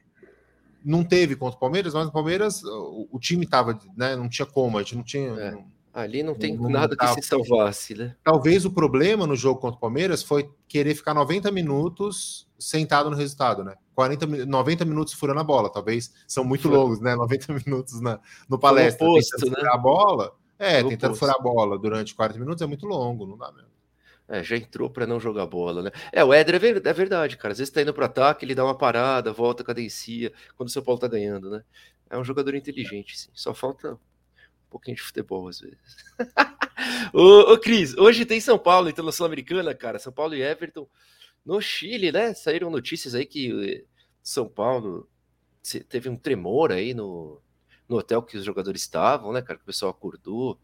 Não 0.84 1.02
teve 1.02 1.34
contra 1.36 1.56
o 1.56 1.60
Palmeiras, 1.60 1.92
mas 1.92 2.06
o 2.06 2.12
Palmeiras 2.12 2.62
o, 2.62 3.08
o 3.10 3.18
time 3.18 3.44
tava, 3.46 3.78
né? 3.96 4.14
Não 4.14 4.28
tinha 4.28 4.46
como, 4.46 4.78
a 4.78 4.82
gente 4.82 4.96
não 4.96 5.02
tinha. 5.02 5.28
É. 5.30 5.50
Não, 5.50 5.66
Ali 5.92 6.22
não 6.22 6.34
tem 6.34 6.56
não, 6.56 6.70
nada 6.70 6.96
não 6.98 7.14
que 7.14 7.20
se 7.20 7.26
salvasse, 7.26 7.94
né? 7.94 8.14
Talvez 8.22 8.64
o 8.64 8.70
problema 8.70 9.26
no 9.26 9.34
jogo 9.34 9.60
contra 9.60 9.76
o 9.76 9.80
Palmeiras 9.80 10.22
foi 10.22 10.48
querer 10.68 10.94
ficar 10.94 11.14
90 11.14 11.50
minutos 11.50 12.48
sentado 12.58 13.10
no 13.10 13.16
resultado, 13.16 13.64
né? 13.64 13.74
40, 13.94 14.46
90 14.46 14.84
minutos 14.84 15.14
furando 15.14 15.40
a 15.40 15.44
bola, 15.44 15.68
talvez 15.68 16.12
são 16.28 16.44
muito 16.44 16.68
longos, 16.68 17.00
né? 17.00 17.16
90 17.16 17.52
minutos 17.66 18.00
na, 18.00 18.20
no 18.48 18.58
palestra 18.58 19.06
oposto, 19.06 19.36
tentando 19.36 19.50
né? 19.50 19.58
furar 19.58 19.74
a 19.74 19.78
bola. 19.78 20.32
É, 20.58 20.80
Foi 20.80 20.90
tentando 20.90 21.10
oposto. 21.10 21.18
furar 21.18 21.36
a 21.36 21.42
bola 21.42 21.78
durante 21.78 22.14
40 22.14 22.38
minutos 22.38 22.62
é 22.62 22.66
muito 22.66 22.86
longo, 22.86 23.26
não 23.26 23.36
dá 23.36 23.50
mesmo. 23.50 23.70
É, 24.28 24.44
já 24.44 24.56
entrou 24.56 24.88
para 24.88 25.08
não 25.08 25.18
jogar 25.18 25.44
bola, 25.46 25.82
né? 25.82 25.90
É, 26.12 26.22
o 26.22 26.32
Éder 26.32 26.54
é, 26.54 26.68
é, 26.68 26.92
verdade, 26.92 27.36
cara. 27.36 27.50
Às 27.50 27.58
vezes 27.58 27.72
tá 27.72 27.82
indo 27.82 27.92
para 27.92 28.06
ataque, 28.06 28.44
ele 28.44 28.54
dá 28.54 28.64
uma 28.64 28.76
parada, 28.76 29.32
volta, 29.32 29.64
cadencia, 29.64 30.32
quando 30.56 30.68
o 30.68 30.72
São 30.72 30.84
Paulo 30.84 31.00
tá 31.00 31.08
ganhando, 31.08 31.50
né? 31.50 31.64
É 32.08 32.16
um 32.16 32.22
jogador 32.22 32.54
inteligente, 32.54 33.18
sim. 33.18 33.30
Só 33.34 33.52
falta 33.52 33.98
pouquinho 34.70 34.96
de 34.96 35.02
futebol 35.02 35.48
às 35.48 35.60
vezes. 35.60 35.78
ô, 37.12 37.52
ô, 37.52 37.58
Cris, 37.58 37.96
hoje 37.96 38.24
tem 38.24 38.40
São 38.40 38.58
Paulo, 38.58 38.88
então 38.88 39.04
na 39.04 39.12
Sul-Americana, 39.12 39.74
cara. 39.74 39.98
São 39.98 40.12
Paulo 40.12 40.34
e 40.34 40.42
Everton 40.42 40.88
no 41.44 41.60
Chile, 41.60 42.12
né? 42.12 42.32
Saíram 42.34 42.70
notícias 42.70 43.14
aí 43.14 43.26
que 43.26 43.50
eh, 43.70 43.84
São 44.22 44.48
Paulo 44.48 45.08
teve 45.88 46.08
um 46.08 46.16
tremor 46.16 46.72
aí 46.72 46.94
no, 46.94 47.40
no 47.88 47.98
hotel 47.98 48.22
que 48.22 48.36
os 48.36 48.44
jogadores 48.44 48.82
estavam, 48.82 49.32
né, 49.32 49.42
cara? 49.42 49.58
Que 49.58 49.64
o 49.64 49.66
pessoal 49.66 49.90
acordou. 49.90 50.58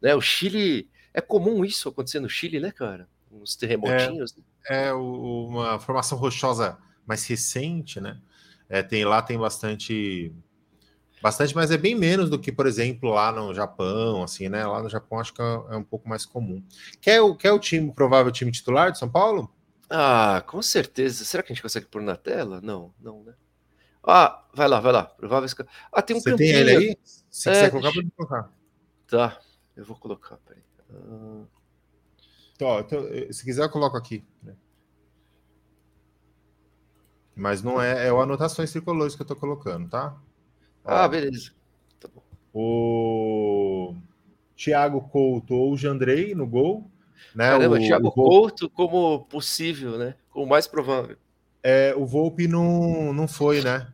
Né? 0.00 0.14
O 0.14 0.20
Chile. 0.20 0.88
É 1.12 1.20
comum 1.20 1.64
isso 1.64 1.88
acontecer 1.88 2.20
no 2.20 2.28
Chile, 2.28 2.60
né, 2.60 2.70
cara? 2.70 3.08
Uns 3.32 3.56
terremotinhos. 3.56 4.36
É, 4.68 4.86
é 4.86 4.92
uma 4.92 5.80
formação 5.80 6.16
rochosa 6.16 6.78
mais 7.04 7.26
recente, 7.26 8.00
né? 8.00 8.20
É, 8.68 8.80
tem 8.80 9.04
lá 9.04 9.20
tem 9.20 9.36
bastante 9.36 10.32
Bastante, 11.22 11.54
mas 11.54 11.70
é 11.70 11.76
bem 11.76 11.94
menos 11.94 12.30
do 12.30 12.38
que, 12.38 12.50
por 12.50 12.66
exemplo, 12.66 13.10
lá 13.10 13.30
no 13.30 13.54
Japão, 13.54 14.22
assim, 14.22 14.48
né? 14.48 14.66
Lá 14.66 14.82
no 14.82 14.88
Japão 14.88 15.18
acho 15.18 15.34
que 15.34 15.42
é, 15.42 15.44
é 15.70 15.76
um 15.76 15.84
pouco 15.84 16.08
mais 16.08 16.24
comum. 16.24 16.62
Quer 17.00 17.20
o, 17.20 17.34
quer 17.36 17.52
o 17.52 17.58
time, 17.58 17.90
o 17.90 17.92
provável 17.92 18.32
time 18.32 18.50
titular 18.50 18.90
de 18.90 18.98
São 18.98 19.08
Paulo? 19.08 19.52
Ah, 19.88 20.42
com 20.46 20.62
certeza. 20.62 21.24
Será 21.24 21.42
que 21.42 21.52
a 21.52 21.54
gente 21.54 21.62
consegue 21.62 21.86
pôr 21.86 22.00
na 22.00 22.16
tela? 22.16 22.60
Não, 22.62 22.94
não, 23.00 23.22
né? 23.22 23.34
Ah, 24.02 24.44
vai 24.54 24.66
lá, 24.66 24.80
vai 24.80 24.92
lá. 24.92 25.04
Provável. 25.04 25.48
Ah, 25.92 26.00
tem 26.00 26.16
um 26.16 26.20
Você 26.20 26.30
campinho. 26.30 26.52
tem 26.52 26.60
ele 26.60 26.76
aí? 26.76 26.98
Se 27.30 27.50
é, 27.50 27.52
quiser 27.52 27.70
colocar, 27.70 27.92
pode 27.92 28.10
colocar. 28.12 28.52
Tá, 29.06 29.40
eu 29.76 29.84
vou 29.84 29.96
colocar, 29.96 30.36
peraí. 30.38 30.62
Ah... 30.90 31.44
Então, 32.54 32.78
então, 32.80 33.02
se 33.32 33.42
quiser, 33.42 33.64
eu 33.64 33.70
coloco 33.70 33.96
aqui. 33.96 34.22
Né? 34.42 34.54
Mas 37.34 37.62
não 37.62 37.80
é, 37.80 38.06
é 38.06 38.12
o 38.12 38.20
anotações 38.20 38.70
tricolores 38.70 39.16
que 39.16 39.22
eu 39.22 39.26
tô 39.26 39.34
colocando, 39.34 39.88
tá? 39.88 40.14
Ah, 40.84 41.06
beleza. 41.08 41.52
Tá 41.98 42.08
o 42.52 43.94
Thiago 44.56 45.00
Couto 45.08 45.54
ou 45.54 45.72
o 45.72 45.76
Jandrei 45.76 46.34
no 46.34 46.46
gol. 46.46 46.90
Né? 47.34 47.50
Caramba, 47.50 47.76
o, 47.76 47.78
Thiago 47.78 48.08
o 48.08 48.12
Couto 48.12 48.70
como 48.70 49.24
possível, 49.26 49.96
né? 49.98 50.14
Como 50.30 50.46
mais 50.46 50.66
provável. 50.66 51.16
É, 51.62 51.94
o 51.96 52.06
Volpe 52.06 52.48
não, 52.48 53.12
não 53.12 53.28
foi, 53.28 53.60
né? 53.62 53.92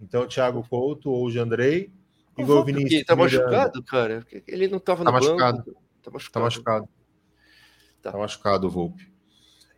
Então, 0.00 0.26
Thiago 0.26 0.66
Couto 0.68 1.10
ou 1.10 1.26
o 1.26 1.30
Jandrei. 1.30 1.92
O 2.36 2.42
Igor 2.42 2.64
Vinícius. 2.64 3.04
Tá 3.04 3.14
machucado, 3.14 3.82
cara? 3.82 4.26
Ele 4.46 4.68
não 4.68 4.78
tava 4.78 5.04
tá 5.04 5.10
no 5.10 5.16
machucado. 5.16 5.58
banco. 5.58 5.82
Tá 6.02 6.10
machucado. 6.10 6.32
Tá 6.32 6.40
machucado. 6.40 6.88
Tá, 8.00 8.12
tá 8.12 8.18
machucado 8.18 8.66
o 8.66 8.70
Volpe. 8.70 9.12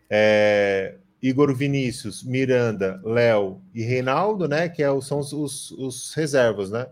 É, 0.09 0.99
Igor 1.23 1.55
Vinícius, 1.55 2.25
Miranda, 2.25 3.01
Léo 3.05 3.63
e 3.73 3.83
Reinaldo, 3.83 4.49
né? 4.49 4.69
Que 4.69 4.83
é, 4.83 5.01
são 5.01 5.21
os, 5.21 5.33
os, 5.33 5.71
os 5.73 6.15
reservas, 6.15 6.71
né? 6.71 6.89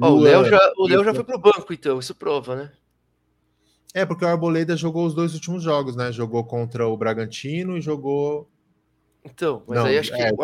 Oh, 0.00 0.10
o 0.10 0.20
Léo 0.20 0.44
já, 0.44 0.72
o 0.76 0.86
Léo 0.86 1.04
já 1.04 1.12
foi 1.12 1.24
pro 1.24 1.38
banco, 1.38 1.72
então, 1.72 1.98
isso 1.98 2.14
prova, 2.14 2.54
né? 2.54 2.72
É, 3.92 4.04
porque 4.04 4.24
o 4.24 4.28
Arboleda 4.28 4.76
jogou 4.76 5.06
os 5.06 5.14
dois 5.14 5.34
últimos 5.34 5.62
jogos, 5.62 5.96
né? 5.96 6.12
Jogou 6.12 6.44
contra 6.44 6.86
o 6.86 6.96
Bragantino 6.96 7.76
e 7.76 7.80
jogou. 7.80 8.48
Então, 9.24 9.64
mas 9.66 9.78
Não, 9.78 9.86
aí 9.86 9.98
acho 9.98 10.12
que 10.12 10.20
é, 10.20 10.30
o 10.30 10.36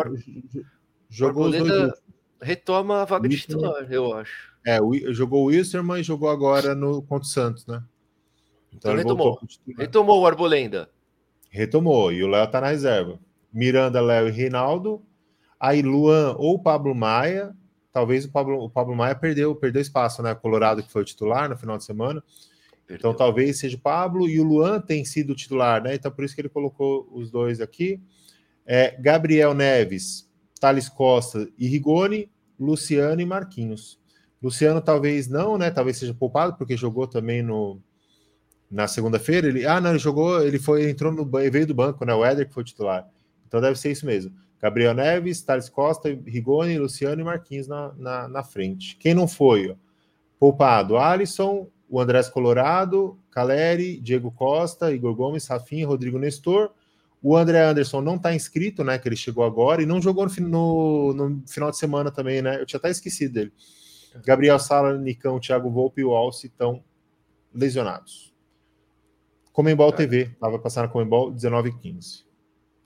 jogou 1.09 1.43
o 1.43 1.53
Arboleda 1.53 1.93
retoma 2.41 3.03
a 3.03 3.05
vaga 3.05 3.29
de 3.29 3.37
titular, 3.39 3.89
eu 3.89 4.13
acho. 4.13 4.51
É, 4.65 4.79
jogou 5.11 5.43
o 5.43 5.45
Wilstermann 5.45 6.01
e 6.01 6.03
jogou 6.03 6.29
agora 6.29 6.75
no 6.75 7.01
contra 7.03 7.25
o 7.25 7.29
Santos, 7.29 7.65
né? 7.65 7.81
Então, 8.73 8.91
então 8.91 8.95
retomou. 8.95 9.39
Retomou 9.77 10.21
o 10.21 10.27
Arbolenda. 10.27 10.89
Retomou, 11.53 12.11
e 12.11 12.23
o 12.23 12.27
Léo 12.27 12.47
tá 12.47 12.59
na 12.59 12.69
reserva. 12.69 13.19
Miranda, 13.53 14.01
Léo 14.01 14.27
e 14.27 14.31
Reinaldo. 14.31 15.03
Aí 15.59 15.83
Luan 15.83 16.35
ou 16.39 16.57
Pablo 16.57 16.95
Maia. 16.95 17.55
Talvez 17.91 18.25
o 18.25 18.31
Pablo, 18.31 18.57
o 18.63 18.69
Pablo 18.71 18.95
Maia 18.95 19.13
perdeu, 19.13 19.55
perdeu 19.55 19.79
espaço, 19.79 20.23
né? 20.23 20.33
Colorado, 20.33 20.81
que 20.81 20.91
foi 20.91 21.03
o 21.03 21.05
titular 21.05 21.47
no 21.47 21.55
final 21.55 21.77
de 21.77 21.83
semana. 21.83 22.23
Perdeu. 22.87 22.95
Então 22.97 23.13
talvez 23.13 23.59
seja 23.59 23.77
o 23.77 23.79
Pablo 23.79 24.27
e 24.27 24.39
o 24.39 24.43
Luan 24.43 24.81
tem 24.81 25.05
sido 25.05 25.33
o 25.33 25.35
titular, 25.35 25.83
né? 25.83 25.93
Então 25.93 26.11
por 26.11 26.25
isso 26.25 26.33
que 26.33 26.41
ele 26.41 26.49
colocou 26.49 27.07
os 27.13 27.29
dois 27.29 27.61
aqui. 27.61 28.01
É, 28.65 28.99
Gabriel 28.99 29.53
Neves, 29.53 30.27
Thales 30.59 30.89
Costa 30.89 31.47
e 31.59 31.67
Rigoni, 31.67 32.31
Luciano 32.59 33.21
e 33.21 33.25
Marquinhos. 33.27 33.99
Luciano 34.41 34.81
talvez 34.81 35.27
não, 35.27 35.55
né? 35.55 35.69
Talvez 35.69 35.97
seja 35.97 36.15
poupado, 36.15 36.57
porque 36.57 36.75
jogou 36.75 37.05
também 37.05 37.43
no, 37.43 37.79
na 38.73 38.87
segunda-feira, 38.87 39.47
ele. 39.47 39.65
Ah, 39.67 39.79
não, 39.79 39.91
ele 39.91 39.99
jogou, 39.99 40.43
ele 40.43 40.57
foi, 40.57 40.89
entrou 40.89 41.11
no 41.11 41.23
veio 41.25 41.67
do 41.67 41.75
banco, 41.75 42.03
né? 42.03 42.13
O 42.13 42.25
Éder 42.25 42.47
que 42.47 42.53
foi 42.53 42.63
titular. 42.63 43.07
Então 43.47 43.61
deve 43.61 43.77
ser 43.77 43.91
isso 43.91 44.05
mesmo. 44.05 44.33
Gabriel 44.59 44.95
Neves, 44.95 45.43
Thales 45.43 45.69
Costa, 45.69 46.09
Rigoni, 46.25 46.79
Luciano 46.79 47.21
e 47.21 47.23
Marquinhos 47.23 47.67
na, 47.67 47.93
na, 47.95 48.27
na 48.27 48.43
frente. 48.43 48.97
Quem 48.97 49.13
não 49.13 49.27
foi? 49.27 49.69
Ó? 49.69 49.75
Poupado, 50.39 50.97
Alisson, 50.97 51.67
o 51.87 51.99
Andrés 51.99 52.29
Colorado, 52.29 53.19
Caleri, 53.29 53.99
Diego 54.01 54.31
Costa, 54.31 54.91
Igor 54.91 55.13
Gomes, 55.13 55.45
Rafim, 55.45 55.83
Rodrigo 55.83 56.17
Nestor. 56.17 56.71
O 57.21 57.37
André 57.37 57.63
Anderson 57.63 58.01
não 58.01 58.15
está 58.15 58.33
inscrito, 58.33 58.83
né? 58.83 58.97
Que 58.97 59.07
ele 59.07 59.15
chegou 59.15 59.43
agora 59.43 59.83
e 59.83 59.85
não 59.85 60.01
jogou 60.01 60.25
no, 60.25 61.13
no, 61.13 61.13
no, 61.13 61.43
final 61.47 61.69
de 61.69 61.77
semana 61.77 62.09
também, 62.09 62.41
né? 62.41 62.59
Eu 62.59 62.65
tinha 62.65 62.79
até 62.79 62.89
esquecido 62.89 63.33
dele. 63.33 63.53
Gabriel 64.25 64.57
Sala, 64.57 64.97
Nicão, 64.97 65.39
Thiago 65.39 65.69
Volpe 65.69 66.01
e 66.01 66.03
o 66.03 66.11
Alce 66.11 66.47
estão 66.47 66.83
lesionados. 67.53 68.32
Comembol 69.53 69.91
Cara. 69.91 69.97
TV, 70.03 70.31
lá 70.41 70.49
vai 70.49 70.59
passar 70.59 70.81
na 70.81 70.87
Comembol 70.89 71.31
19 71.31 71.69
h 71.69 71.77
15. 71.79 72.25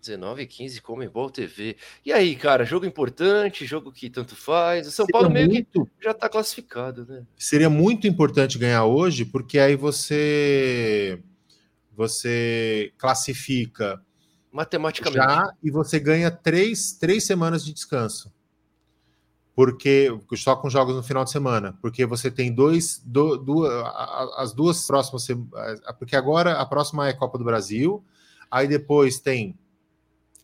19 0.01 0.41
h 0.41 0.51
15 0.57 0.81
Comembol 0.81 1.29
TV. 1.29 1.77
E 2.05 2.11
aí, 2.11 2.35
cara, 2.35 2.65
jogo 2.65 2.85
importante, 2.85 3.65
jogo 3.65 3.91
que 3.91 4.09
tanto 4.09 4.35
faz. 4.35 4.85
O 4.87 4.91
São 4.91 5.05
Seria 5.05 5.19
Paulo 5.19 5.33
meio 5.33 5.47
muito... 5.47 5.85
que 5.85 6.03
já 6.03 6.11
está 6.11 6.27
classificado, 6.27 7.05
né? 7.05 7.25
Seria 7.37 7.69
muito 7.69 8.05
importante 8.05 8.59
ganhar 8.59 8.83
hoje, 8.85 9.25
porque 9.25 9.57
aí 9.57 9.75
você 9.75 11.19
você 11.95 12.93
classifica 12.97 13.99
matematicamente 14.51 15.17
já 15.17 15.51
e 15.63 15.71
você 15.71 15.99
ganha 15.99 16.29
três, 16.29 16.91
três 16.91 17.25
semanas 17.25 17.65
de 17.65 17.73
descanso 17.73 18.31
porque 19.57 20.15
só 20.35 20.55
com 20.55 20.69
jogos 20.69 20.95
no 20.95 21.01
final 21.01 21.23
de 21.23 21.31
semana, 21.31 21.75
porque 21.81 22.05
você 22.05 22.29
tem 22.29 22.53
dois, 22.53 23.01
do, 23.03 23.37
duas, 23.37 23.71
as 24.37 24.53
duas 24.53 24.85
próximas, 24.85 25.25
porque 25.97 26.15
agora 26.15 26.59
a 26.59 26.65
próxima 26.67 27.07
é 27.07 27.13
Copa 27.13 27.39
do 27.39 27.43
Brasil, 27.43 28.05
aí 28.51 28.67
depois 28.67 29.19
tem 29.19 29.57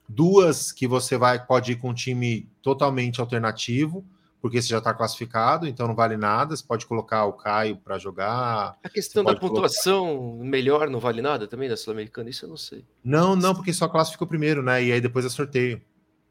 duas 0.09 0.71
que 0.71 0.87
você 0.87 1.15
vai 1.15 1.45
pode 1.45 1.73
ir 1.73 1.75
com 1.75 1.91
um 1.91 1.93
time 1.93 2.49
totalmente 2.59 3.21
alternativo, 3.21 4.03
porque 4.41 4.59
você 4.59 4.69
já 4.69 4.79
está 4.79 4.95
classificado, 4.95 5.67
então 5.67 5.87
não 5.87 5.93
vale 5.93 6.17
nada. 6.17 6.55
Você 6.55 6.63
pode 6.65 6.87
colocar 6.87 7.25
o 7.25 7.33
Caio 7.33 7.77
para 7.77 7.99
jogar. 7.99 8.79
A 8.83 8.89
questão 8.89 9.23
da 9.23 9.35
pontuação 9.35 10.07
colocar... 10.07 10.43
melhor 10.43 10.89
não 10.89 10.99
vale 10.99 11.21
nada 11.21 11.47
também 11.47 11.69
da 11.69 11.77
Sul-Americana? 11.77 12.31
Isso 12.31 12.45
eu 12.45 12.49
não 12.49 12.57
sei. 12.57 12.83
Não, 13.03 13.35
não, 13.35 13.53
porque 13.53 13.71
só 13.71 13.87
classifica 13.87 14.23
o 14.23 14.27
primeiro, 14.27 14.63
né? 14.63 14.83
E 14.83 14.91
aí 14.91 14.99
depois 14.99 15.23
é 15.23 15.29
sorteio. 15.29 15.79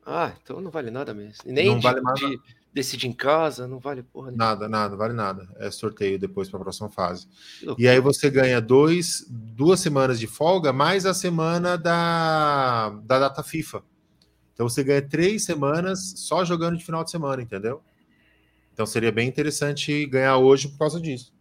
Ah, 0.05 0.33
então 0.43 0.61
não 0.61 0.71
vale 0.71 0.91
nada 0.91 1.15
mesmo. 1.15 1.45
nem 1.47 1.67
não 1.69 1.79
de, 1.79 1.83
vale 1.85 2.01
nada. 2.01 2.19
De 2.19 2.41
decide 2.73 3.07
em 3.07 3.13
casa, 3.13 3.69
não 3.69 3.79
vale 3.79 4.03
porra 4.03 4.31
nenhuma. 4.31 4.45
Nada, 4.45 4.69
nada, 4.69 4.97
vale 4.97 5.13
nada. 5.13 5.49
É 5.59 5.71
sorteio 5.71 6.19
depois 6.19 6.49
para 6.49 6.59
a 6.61 6.63
próxima 6.63 6.89
fase. 6.89 7.29
E 7.77 7.87
aí 7.87 8.01
você 8.01 8.31
ganha 8.31 8.61
dois, 8.61 9.27
duas 9.29 9.81
semanas 9.81 10.19
de 10.19 10.27
folga, 10.27 10.73
mais 10.73 11.05
a 11.05 11.13
semana 11.13 11.77
da, 11.77 12.91
da 13.05 13.19
data 13.19 13.43
FIFA. 13.43 13.83
Então 14.55 14.69
você 14.69 14.83
ganha 14.83 15.03
três 15.03 15.45
semanas 15.45 16.15
só 16.17 16.45
jogando 16.45 16.79
de 16.79 16.85
final 16.85 17.05
de 17.05 17.11
semana, 17.11 17.43
entendeu? 17.43 17.83
Então 18.73 18.87
seria 18.87 19.13
bem 19.13 19.29
interessante 19.29 20.07
ganhar 20.07 20.39
hoje 20.39 20.69
por 20.69 20.79
causa 20.79 21.01
disso. 21.01 21.33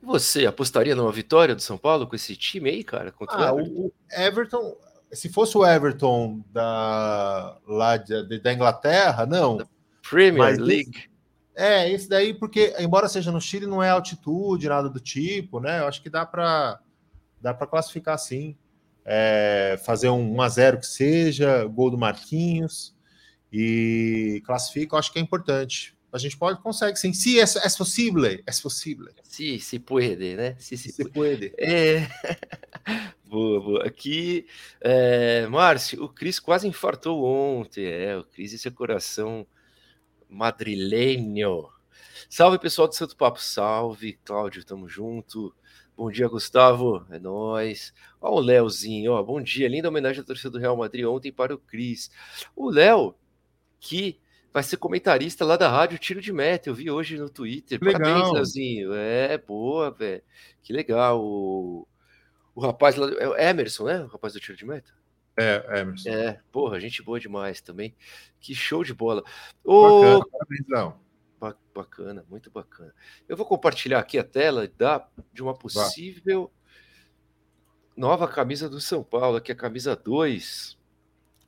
E 0.00 0.04
você 0.04 0.46
apostaria 0.46 0.94
numa 0.94 1.12
vitória 1.12 1.54
do 1.54 1.60
São 1.60 1.76
Paulo 1.76 2.06
com 2.06 2.16
esse 2.16 2.34
time 2.34 2.70
aí, 2.70 2.82
cara? 2.82 3.12
Contra 3.12 3.48
ah, 3.48 3.52
o 3.52 3.60
Everton? 3.60 3.74
o 3.74 3.92
Everton, 4.10 4.76
se 5.12 5.28
fosse 5.28 5.58
o 5.58 5.66
Everton 5.66 6.42
da, 6.50 7.58
lá 7.66 7.98
de, 7.98 8.38
da 8.38 8.52
Inglaterra, 8.54 9.26
não. 9.26 9.58
Da 9.58 9.66
Premier 10.08 10.38
Mas 10.38 10.58
League. 10.58 10.90
Esse, 10.96 11.10
é, 11.54 11.90
esse 11.90 12.08
daí, 12.08 12.32
porque, 12.32 12.74
embora 12.78 13.08
seja 13.08 13.30
no 13.30 13.40
Chile, 13.40 13.66
não 13.66 13.82
é 13.82 13.90
altitude, 13.90 14.68
nada 14.68 14.88
do 14.88 15.00
tipo, 15.00 15.60
né? 15.60 15.80
Eu 15.80 15.86
acho 15.86 16.02
que 16.02 16.08
dá 16.08 16.24
para 16.24 16.80
dá 17.40 17.54
classificar 17.54 18.18
sim. 18.18 18.56
É, 19.04 19.80
fazer 19.84 20.10
um 20.10 20.36
1x0 20.36 20.78
que 20.78 20.86
seja, 20.86 21.64
gol 21.64 21.90
do 21.90 21.98
Marquinhos 21.98 22.94
e 23.52 24.42
classifica, 24.44 24.94
eu 24.94 24.98
acho 24.98 25.12
que 25.12 25.18
é 25.18 25.22
importante. 25.22 25.96
A 26.12 26.18
gente 26.18 26.36
pode, 26.36 26.60
consegue 26.60 26.98
sim. 26.98 27.12
Se 27.12 27.38
é, 27.38 27.42
é 27.44 27.76
possível, 27.76 28.24
é 28.24 28.52
possível. 28.62 29.08
Se, 29.22 29.58
se 29.60 29.78
pode, 29.78 30.36
né? 30.36 30.56
Se, 30.58 30.76
se, 30.76 30.90
se 30.90 31.04
pode. 31.08 31.52
É. 31.58 32.08
boa, 33.26 33.60
boa. 33.60 33.86
Aqui, 33.86 34.46
é, 34.80 35.46
Márcio, 35.46 36.02
o 36.02 36.08
Cris 36.08 36.40
quase 36.40 36.66
infartou 36.66 37.24
ontem. 37.24 37.84
É, 37.84 38.16
o 38.16 38.24
Cris 38.24 38.52
e 38.52 38.58
seu 38.58 38.72
coração 38.72 39.46
madrilenho. 40.30 41.68
Salve, 42.28 42.58
pessoal 42.58 42.86
do 42.86 42.94
Santo 42.94 43.16
Papo, 43.16 43.40
salve. 43.40 44.18
Cláudio, 44.24 44.64
tamo 44.64 44.88
junto. 44.88 45.54
Bom 45.96 46.10
dia, 46.10 46.28
Gustavo. 46.28 47.04
É 47.10 47.18
nós. 47.18 47.92
Ó, 48.20 48.36
o 48.36 48.40
Léozinho, 48.40 49.12
ó. 49.12 49.22
Bom 49.22 49.42
dia. 49.42 49.68
Linda 49.68 49.88
homenagem 49.88 50.22
à 50.22 50.24
torcida 50.24 50.50
do 50.50 50.58
Real 50.58 50.76
Madrid 50.76 51.04
ontem 51.04 51.32
para 51.32 51.54
o 51.54 51.58
Cris. 51.58 52.10
O 52.54 52.70
Léo, 52.70 53.14
que 53.80 54.18
vai 54.52 54.62
ser 54.62 54.76
comentarista 54.76 55.44
lá 55.44 55.56
da 55.56 55.68
rádio 55.68 55.98
Tiro 55.98 56.20
de 56.20 56.32
Meta. 56.32 56.70
Eu 56.70 56.74
vi 56.74 56.90
hoje 56.90 57.18
no 57.18 57.28
Twitter. 57.28 57.78
Legal. 57.82 58.00
Parabéns, 58.00 58.32
Leozinho. 58.32 58.94
É, 58.94 59.36
boa, 59.36 59.90
velho. 59.90 60.22
Que 60.62 60.72
legal. 60.72 61.20
O, 61.22 61.86
o 62.54 62.60
rapaz 62.60 62.96
lá. 62.96 63.10
É 63.18 63.28
o 63.28 63.36
Emerson, 63.36 63.84
né? 63.84 64.04
O 64.04 64.06
rapaz 64.06 64.32
do 64.32 64.40
Tiro 64.40 64.56
de 64.56 64.64
Meta? 64.64 64.99
É, 65.36 65.80
Emerson. 65.80 66.08
É, 66.08 66.40
porra, 66.50 66.80
gente 66.80 67.02
boa 67.02 67.18
demais 67.18 67.60
também. 67.60 67.94
Que 68.40 68.54
show 68.54 68.84
de 68.84 68.92
bola. 68.92 69.22
Ô, 69.64 70.18
bacana, 70.18 70.64
Léo. 70.68 70.94
Bacana, 71.74 72.24
muito 72.28 72.50
bacana. 72.50 72.94
Eu 73.28 73.36
vou 73.36 73.46
compartilhar 73.46 73.98
aqui 73.98 74.18
a 74.18 74.24
tela 74.24 74.68
da, 74.76 75.08
de 75.32 75.42
uma 75.42 75.54
possível 75.54 76.52
nova 77.96 78.28
camisa 78.28 78.68
do 78.68 78.80
São 78.80 79.02
Paulo, 79.02 79.40
que 79.40 79.52
é 79.52 79.54
a 79.54 79.58
camisa 79.58 79.96
2. 79.96 80.78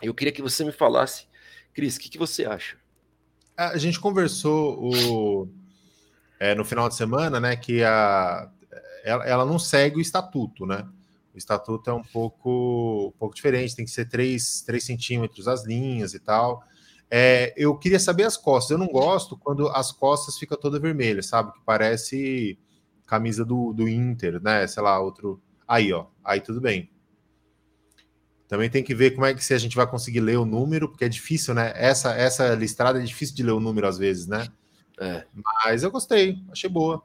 Eu 0.00 0.14
queria 0.14 0.32
que 0.32 0.42
você 0.42 0.64
me 0.64 0.72
falasse, 0.72 1.26
Cris, 1.74 1.96
o 1.96 2.00
que, 2.00 2.08
que 2.08 2.18
você 2.18 2.44
acha? 2.44 2.76
A 3.56 3.76
gente 3.76 4.00
conversou 4.00 4.78
o, 4.82 5.48
é, 6.40 6.54
no 6.54 6.64
final 6.64 6.88
de 6.88 6.94
semana, 6.94 7.38
né, 7.38 7.54
que 7.54 7.84
a, 7.84 8.50
ela, 9.04 9.24
ela, 9.24 9.44
não 9.44 9.58
segue 9.58 9.98
o 9.98 10.00
estatuto, 10.00 10.66
né? 10.66 10.88
O 11.34 11.38
estatuto 11.38 11.88
é 11.88 11.92
um 11.92 12.02
pouco, 12.02 13.12
um 13.14 13.18
pouco 13.18 13.34
diferente, 13.34 13.74
tem 13.74 13.84
que 13.84 13.90
ser 13.90 14.08
3, 14.08 14.62
3 14.62 14.84
centímetros 14.84 15.48
as 15.48 15.64
linhas 15.64 16.14
e 16.14 16.18
tal. 16.18 16.62
É, 17.10 17.52
eu 17.56 17.76
queria 17.76 17.98
saber 17.98 18.24
as 18.24 18.36
costas. 18.36 18.70
Eu 18.70 18.78
não 18.78 18.88
gosto 18.88 19.36
quando 19.36 19.68
as 19.68 19.92
costas 19.92 20.38
ficam 20.38 20.58
toda 20.58 20.78
vermelhas, 20.78 21.26
sabe? 21.26 21.52
Que 21.52 21.60
parece 21.64 22.58
camisa 23.06 23.44
do, 23.44 23.72
do 23.72 23.88
Inter, 23.88 24.42
né? 24.42 24.66
Sei 24.66 24.82
lá, 24.82 24.98
outro. 24.98 25.42
Aí, 25.66 25.92
ó. 25.92 26.06
Aí 26.24 26.40
tudo 26.40 26.60
bem. 26.60 26.90
Também 28.48 28.68
tem 28.68 28.82
que 28.82 28.94
ver 28.94 29.12
como 29.12 29.24
é 29.24 29.32
que 29.32 29.44
se 29.44 29.54
a 29.54 29.58
gente 29.58 29.76
vai 29.76 29.86
conseguir 29.86 30.20
ler 30.20 30.38
o 30.38 30.44
número, 30.44 30.88
porque 30.88 31.06
é 31.06 31.08
difícil, 31.08 31.54
né? 31.54 31.72
Essa, 31.74 32.14
essa 32.14 32.54
listrada 32.54 33.00
é 33.00 33.02
difícil 33.02 33.34
de 33.34 33.42
ler 33.42 33.52
o 33.52 33.60
número 33.60 33.86
às 33.86 33.96
vezes, 33.96 34.26
né? 34.26 34.46
É. 35.00 35.24
Mas 35.34 35.82
eu 35.82 35.90
gostei, 35.90 36.38
achei 36.50 36.68
boa. 36.68 37.02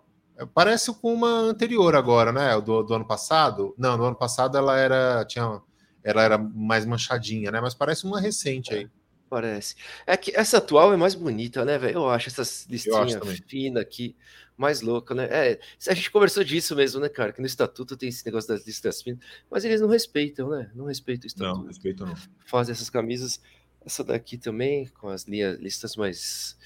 Parece 0.54 0.93
com 0.93 1.13
uma 1.13 1.30
anterior 1.30 1.95
agora, 1.95 2.32
né? 2.32 2.60
Do, 2.62 2.84
do 2.84 2.93
ano 2.93 3.06
passado. 3.06 3.73
Não, 3.78 3.97
no 3.97 4.06
ano 4.06 4.15
passado 4.15 4.58
ela 4.58 4.78
era 4.78 5.26
tinha, 5.26 5.62
ela 6.04 6.21
era 6.23 6.38
mais 6.38 6.86
manchadinha, 6.86 7.52
né? 7.52 7.60
Mas 7.60 7.73
parece 7.73 8.06
uma 8.06 8.19
recente 8.19 8.73
aí. 8.73 8.89
Parece. 9.30 9.76
É 10.06 10.15
que 10.15 10.36
essa 10.36 10.58
atual 10.58 10.93
é 10.93 10.97
mais 10.97 11.13
bonita, 11.13 11.65
né, 11.65 11.78
velho? 11.78 11.95
Eu 11.95 12.10
acho 12.10 12.30
essas 12.30 12.65
listinhas 12.69 13.17
finas 13.47 13.82
aqui 13.82 14.15
mais 14.56 14.82
louca, 14.82 15.13
né? 15.13 15.28
É, 15.30 15.60
a 15.88 15.93
gente 15.93 16.10
conversou 16.10 16.43
disso 16.43 16.76
mesmo, 16.76 17.00
né, 17.00 17.10
cara? 17.10 17.34
Que 17.34 17.41
no 17.41 17.45
estatuto 17.45 17.97
tem 17.97 18.10
esse 18.10 18.26
negócio 18.26 18.47
das 18.47 18.65
listas 18.65 19.02
finas, 19.02 19.19
mas 19.52 19.65
eles 19.65 19.82
não 19.82 19.88
respeitam, 19.88 20.50
né? 20.50 20.71
Não 20.73 20.86
respeitam 20.86 21.26
o 21.26 21.28
estatuto. 21.28 21.60
Não, 21.60 21.67
respeitam 21.67 22.08
não. 22.08 22.15
Fazem 22.45 22.71
essas 22.71 22.89
camisas, 22.89 23.41
essa 23.86 24.04
daqui 24.04 24.38
também, 24.38 24.88
com 24.88 25.10
as 25.10 25.26
linhas, 25.26 25.60
listas 25.60 25.95
mais, 25.95 26.58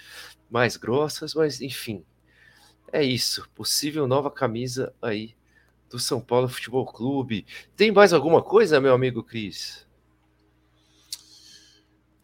mais 0.50 0.78
grossas, 0.78 1.34
mas 1.34 1.62
enfim. 1.62 2.06
É 2.92 3.04
isso. 3.04 3.48
Possível 3.56 4.08
nova 4.08 4.30
camisa 4.30 4.94
aí 5.02 5.36
do 5.90 6.00
São 6.00 6.22
Paulo 6.22 6.48
Futebol 6.48 6.86
Clube. 6.86 7.46
Tem 7.76 7.92
mais 7.92 8.14
alguma 8.14 8.42
coisa, 8.42 8.80
meu 8.80 8.94
amigo 8.94 9.24
Cris? 9.24 9.86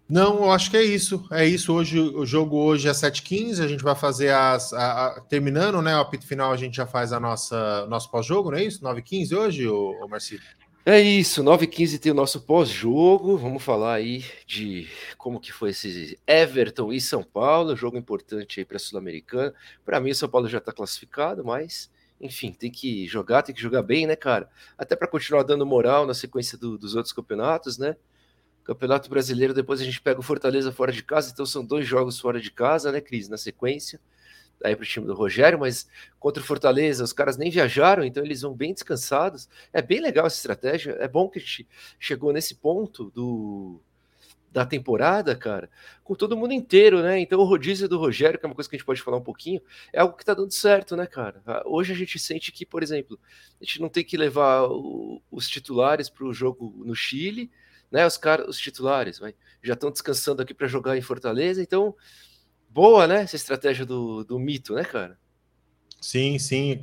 Não, 0.10 0.44
eu 0.44 0.52
acho 0.52 0.72
que 0.72 0.78
é 0.78 0.84
isso. 0.84 1.28
É 1.32 1.46
isso. 1.46 1.74
Hoje 1.74 2.00
o 2.00 2.26
jogo 2.26 2.58
hoje 2.58 2.88
é 2.88 2.92
7h15. 2.92 3.64
A 3.64 3.68
gente 3.68 3.84
vai 3.84 3.94
fazer 3.94 4.34
as. 4.34 4.72
A, 4.72 5.08
a, 5.08 5.22
terminando, 5.22 5.82
né? 5.82 5.98
O 5.98 6.00
apito 6.00 6.26
final, 6.26 6.54
a 6.54 6.58
gente 6.58 6.78
já 6.78 6.88
faz 6.88 7.12
a 7.12 7.20
nossa 7.20 7.86
nosso 7.88 8.10
pós-jogo, 8.10 8.52
não 8.52 8.58
é 8.58 8.64
isso? 8.64 8.82
9h15 8.82 9.38
hoje, 9.38 9.68
ô, 9.68 9.92
ô? 10.02 10.08
É 10.90 11.02
isso, 11.02 11.44
9h15 11.44 12.00
tem 12.00 12.14
o 12.14 12.16
nosso 12.16 12.40
pós-jogo. 12.40 13.36
Vamos 13.36 13.62
falar 13.62 13.96
aí 13.96 14.24
de 14.46 14.88
como 15.18 15.38
que 15.38 15.52
foi 15.52 15.72
esse 15.72 16.18
Everton 16.26 16.94
e 16.94 17.02
São 17.02 17.22
Paulo, 17.22 17.76
jogo 17.76 17.98
importante 17.98 18.62
aí 18.62 18.66
para 18.66 18.78
a 18.78 18.80
Sul-Americana. 18.80 19.54
Para 19.84 20.00
mim, 20.00 20.12
o 20.12 20.16
São 20.16 20.30
Paulo 20.30 20.48
já 20.48 20.60
está 20.60 20.72
classificado, 20.72 21.44
mas 21.44 21.92
enfim, 22.22 22.54
tem 22.54 22.72
que 22.72 23.06
jogar, 23.06 23.44
tem 23.44 23.54
que 23.54 23.62
jogar 23.62 23.84
bem, 23.84 24.08
né, 24.08 24.16
cara? 24.16 24.50
Até 24.78 24.96
para 24.96 25.10
continuar 25.10 25.44
dando 25.44 25.66
moral 25.66 26.08
na 26.08 26.14
sequência 26.14 26.58
do, 26.58 26.78
dos 26.78 26.96
outros 26.96 27.12
campeonatos, 27.12 27.78
né? 27.78 27.98
Campeonato 28.64 29.10
Brasileiro, 29.10 29.54
depois 29.54 29.82
a 29.82 29.84
gente 29.84 30.00
pega 30.00 30.22
o 30.22 30.24
Fortaleza 30.24 30.72
fora 30.72 30.94
de 30.94 31.04
casa, 31.04 31.32
então 31.34 31.46
são 31.46 31.66
dois 31.66 31.86
jogos 31.86 32.18
fora 32.18 32.40
de 32.40 32.50
casa, 32.50 32.94
né, 32.94 33.02
Cris, 33.02 33.28
na 33.28 33.38
sequência, 33.38 34.00
aí 34.64 34.76
para 34.76 34.84
o 34.84 34.88
time 34.88 35.06
do 35.06 35.14
Rogério, 35.14 35.60
mas 35.60 35.88
contra 36.20 36.42
o 36.42 36.46
Fortaleza, 36.46 37.04
os 37.04 37.14
caras 37.14 37.38
nem 37.38 37.50
viajaram, 37.50 38.04
então 38.04 38.24
eles 38.24 38.42
vão 38.42 38.54
bem 38.54 38.74
descansados. 38.74 39.48
É 39.72 39.82
bem 39.82 40.00
legal 40.00 40.26
essa 40.26 40.38
estratégia, 40.38 40.98
é 41.00 41.08
bom 41.08 41.30
que 41.30 41.40
a 41.40 41.42
gente 41.42 41.68
chegou 42.00 42.34
nesse 42.34 42.56
ponto 42.56 43.12
do 43.12 43.82
da 44.52 44.66
temporada, 44.66 45.36
cara, 45.36 45.70
com 46.04 46.16
todo 46.16 46.36
mundo 46.36 46.52
inteiro, 46.52 47.04
né? 47.04 47.20
Então 47.20 47.40
o 47.40 47.44
rodízio 47.44 47.88
do 47.88 48.00
Rogério, 48.00 48.40
que 48.40 48.46
é 48.46 48.50
uma 48.50 48.56
coisa 48.56 48.68
que 48.68 48.76
a 48.76 48.80
gente 48.80 48.86
pode 48.86 49.04
falar 49.04 49.18
um 49.18 49.24
pouquinho, 49.24 49.62
é 49.94 50.00
algo 50.00 50.18
que 50.18 50.26
tá 50.26 50.34
dando 50.34 50.52
certo, 50.52 50.96
né, 50.96 51.06
cara? 51.06 51.44
Hoje 51.66 51.94
a 51.94 51.96
gente 51.96 52.18
sente 52.18 52.52
que, 52.52 52.66
por 52.66 52.82
exemplo, 52.82 53.20
a 53.62 53.64
gente 53.64 53.80
não 53.80 53.88
tem 53.88 54.04
que 54.04 54.18
levar 54.18 54.64
o, 54.64 55.22
os 55.30 55.48
titulares 55.48 56.10
para 56.10 56.26
o 56.26 56.34
jogo 56.34 56.74
no 56.84 56.96
Chile, 56.96 57.52
né? 57.92 58.06
Os 58.08 58.18
caras, 58.18 58.48
os 58.48 58.58
titulares, 58.58 59.20
vai, 59.20 59.36
já 59.62 59.74
estão 59.74 59.92
descansando 59.92 60.42
aqui 60.42 60.54
para 60.54 60.68
jogar 60.68 60.98
em 60.98 61.02
Fortaleza, 61.02 61.62
então 61.62 61.94
boa, 62.70 63.08
né? 63.08 63.22
Essa 63.22 63.36
estratégia 63.36 63.86
do, 63.86 64.24
do 64.24 64.40
mito, 64.40 64.74
né, 64.74 64.84
cara? 64.84 65.18
Sim, 66.00 66.38
sim, 66.38 66.80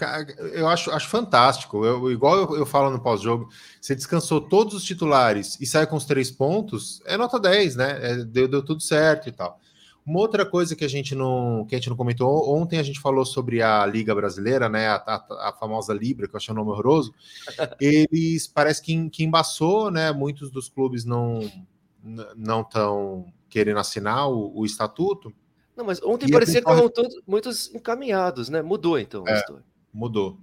eu 0.52 0.66
acho, 0.68 0.90
acho 0.90 1.08
fantástico. 1.08 1.84
Eu, 1.84 2.10
igual 2.10 2.36
eu, 2.36 2.56
eu 2.56 2.66
falo 2.66 2.90
no 2.90 3.00
pós-jogo, 3.00 3.48
você 3.80 3.94
descansou 3.94 4.40
todos 4.40 4.74
os 4.74 4.84
titulares 4.84 5.56
e 5.60 5.66
sai 5.66 5.86
com 5.86 5.96
os 5.96 6.04
três 6.04 6.30
pontos, 6.32 7.00
é 7.06 7.16
nota 7.16 7.38
10, 7.38 7.76
né? 7.76 7.98
É, 8.02 8.16
deu, 8.24 8.48
deu 8.48 8.62
tudo 8.62 8.82
certo 8.82 9.28
e 9.28 9.32
tal. 9.32 9.60
Uma 10.04 10.20
outra 10.20 10.44
coisa 10.44 10.76
que 10.76 10.84
a 10.84 10.88
gente 10.88 11.14
não 11.14 11.64
que 11.66 11.74
a 11.74 11.78
gente 11.78 11.88
não 11.88 11.96
comentou, 11.96 12.54
ontem 12.54 12.78
a 12.78 12.82
gente 12.82 13.00
falou 13.00 13.24
sobre 13.24 13.62
a 13.62 13.86
Liga 13.86 14.14
Brasileira, 14.14 14.68
né? 14.68 14.88
A, 14.88 14.96
a, 14.96 15.48
a 15.48 15.52
famosa 15.58 15.94
Libra, 15.94 16.28
que 16.28 16.34
eu 16.34 16.36
achei 16.36 16.52
um 16.52 16.56
nome 16.56 16.72
horroroso. 16.72 17.14
Eles 17.80 18.46
parece 18.46 18.82
que, 18.82 19.08
que 19.08 19.24
embaçou, 19.24 19.90
né? 19.90 20.12
Muitos 20.12 20.50
dos 20.50 20.68
clubes 20.68 21.04
não 21.04 21.40
não 22.36 22.60
estão 22.60 23.24
querendo 23.48 23.78
assinar 23.78 24.28
o, 24.28 24.52
o, 24.54 24.66
estatuto. 24.66 25.32
Não, 25.76 25.84
mas 25.84 26.02
ontem 26.02 26.26
e 26.26 26.30
parecia 26.30 26.62
que 26.62 26.70
estavam 26.70 26.88
todos 26.88 27.20
muitos 27.26 27.74
encaminhados, 27.74 28.48
né? 28.48 28.62
Mudou 28.62 28.98
então 28.98 29.26
é, 29.26 29.44
Mudou. 29.92 30.38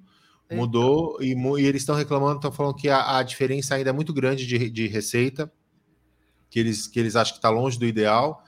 Mudou 0.52 1.18
e, 1.22 1.34
e, 1.34 1.66
eles 1.66 1.82
estão 1.82 1.96
reclamando, 1.96 2.36
estão 2.36 2.52
falando 2.52 2.76
que 2.76 2.90
a, 2.90 3.18
a, 3.18 3.24
diferença 3.24 3.76
ainda 3.76 3.90
é 3.90 3.94
muito 3.94 4.14
grande 4.14 4.46
de, 4.46 4.70
de 4.70 4.88
receita, 4.88 5.50
que 6.50 6.60
eles, 6.60 6.88
que 6.88 7.00
eles 7.00 7.16
acham 7.16 7.34
que 7.34 7.38
está 7.38 7.50
longe 7.50 7.80
do 7.80 7.86
ideal 7.86 8.44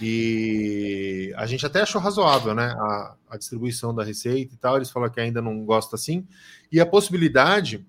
e 0.00 1.32
a 1.36 1.44
gente 1.46 1.66
até 1.66 1.80
achou 1.80 2.00
razoável, 2.00 2.54
né? 2.54 2.66
A, 2.78 3.16
a 3.30 3.36
distribuição 3.36 3.94
da 3.94 4.04
receita 4.04 4.54
e 4.54 4.56
tal. 4.56 4.76
Eles 4.76 4.90
falaram 4.90 5.12
que 5.12 5.20
ainda 5.20 5.42
não 5.42 5.64
gosta 5.64 5.96
assim. 5.96 6.26
E 6.70 6.80
a 6.80 6.86
possibilidade 6.86 7.84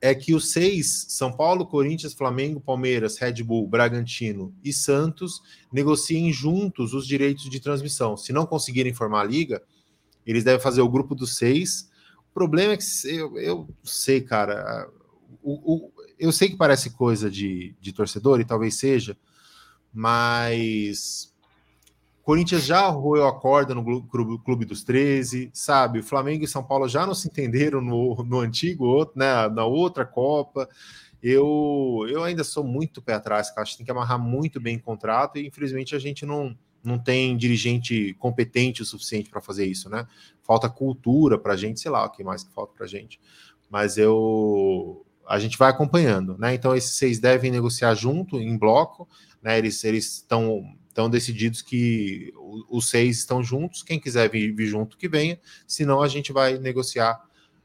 é 0.00 0.14
que 0.14 0.34
os 0.34 0.50
seis, 0.50 1.06
São 1.10 1.30
Paulo, 1.30 1.66
Corinthians, 1.66 2.14
Flamengo, 2.14 2.60
Palmeiras, 2.60 3.18
Red 3.18 3.42
Bull, 3.42 3.68
Bragantino 3.68 4.54
e 4.64 4.72
Santos, 4.72 5.42
negociem 5.70 6.32
juntos 6.32 6.94
os 6.94 7.06
direitos 7.06 7.50
de 7.50 7.60
transmissão. 7.60 8.16
Se 8.16 8.32
não 8.32 8.46
conseguirem 8.46 8.94
formar 8.94 9.20
a 9.20 9.24
liga, 9.24 9.62
eles 10.24 10.44
devem 10.44 10.60
fazer 10.60 10.80
o 10.80 10.88
grupo 10.88 11.14
dos 11.14 11.36
seis. 11.36 11.90
O 12.30 12.32
problema 12.32 12.72
é 12.72 12.76
que 12.78 12.84
eu, 13.04 13.38
eu 13.38 13.68
sei, 13.84 14.22
cara, 14.22 14.88
o, 15.42 15.74
o, 15.74 15.92
eu 16.18 16.32
sei 16.32 16.48
que 16.48 16.56
parece 16.56 16.90
coisa 16.90 17.30
de, 17.30 17.74
de 17.80 17.92
torcedor, 17.92 18.40
e 18.40 18.44
talvez 18.44 18.76
seja, 18.76 19.16
mas 19.92 21.29
Corinthians 22.22 22.64
já 22.64 22.86
roeu 22.88 23.26
a 23.26 23.38
corda 23.38 23.74
no 23.74 24.02
Clube 24.04 24.64
dos 24.64 24.84
13, 24.84 25.50
sabe? 25.52 26.00
O 26.00 26.04
Flamengo 26.04 26.44
e 26.44 26.48
São 26.48 26.62
Paulo 26.62 26.86
já 26.88 27.06
não 27.06 27.14
se 27.14 27.28
entenderam 27.28 27.80
no, 27.80 28.22
no 28.24 28.40
antigo, 28.40 29.10
né, 29.16 29.48
na 29.48 29.64
outra 29.64 30.04
Copa. 30.04 30.68
Eu, 31.22 32.06
eu 32.08 32.22
ainda 32.22 32.44
sou 32.44 32.64
muito 32.64 33.02
pé 33.02 33.14
atrás, 33.14 33.50
cara. 33.50 33.62
Acho 33.62 33.72
que 33.72 33.78
tem 33.78 33.84
que 33.84 33.90
amarrar 33.90 34.18
muito 34.18 34.60
bem 34.60 34.76
o 34.76 34.82
contrato 34.82 35.38
e 35.38 35.46
infelizmente 35.46 35.94
a 35.94 35.98
gente 35.98 36.24
não, 36.24 36.56
não 36.82 36.98
tem 36.98 37.36
dirigente 37.36 38.14
competente 38.18 38.82
o 38.82 38.86
suficiente 38.86 39.28
para 39.28 39.40
fazer 39.40 39.66
isso, 39.66 39.88
né? 39.88 40.06
Falta 40.42 40.68
cultura 40.68 41.38
para 41.38 41.54
a 41.54 41.56
gente, 41.56 41.80
sei 41.80 41.90
lá 41.90 42.04
o 42.04 42.10
que 42.10 42.24
mais 42.24 42.42
que 42.42 42.52
falta 42.52 42.72
para 42.74 42.84
a 42.84 42.88
gente. 42.88 43.20
Mas 43.68 43.98
eu, 43.98 45.04
a 45.28 45.38
gente 45.38 45.58
vai 45.58 45.70
acompanhando, 45.70 46.36
né? 46.38 46.54
Então 46.54 46.74
esses 46.74 46.96
seis 46.96 47.18
devem 47.18 47.50
negociar 47.50 47.94
junto, 47.94 48.38
em 48.38 48.56
bloco, 48.56 49.08
né? 49.42 49.58
Eles 49.58 49.84
eles 49.84 50.14
estão 50.14 50.64
estão 51.00 51.10
decididos 51.10 51.62
que 51.62 52.32
os 52.68 52.90
seis 52.90 53.18
estão 53.18 53.42
juntos. 53.42 53.82
Quem 53.82 53.98
quiser 53.98 54.28
vir, 54.28 54.54
vir 54.54 54.66
junto, 54.66 54.96
que 54.96 55.08
venha. 55.08 55.40
Senão, 55.66 56.02
a 56.02 56.08
gente 56.08 56.32
vai 56.32 56.58
negociar 56.58 57.20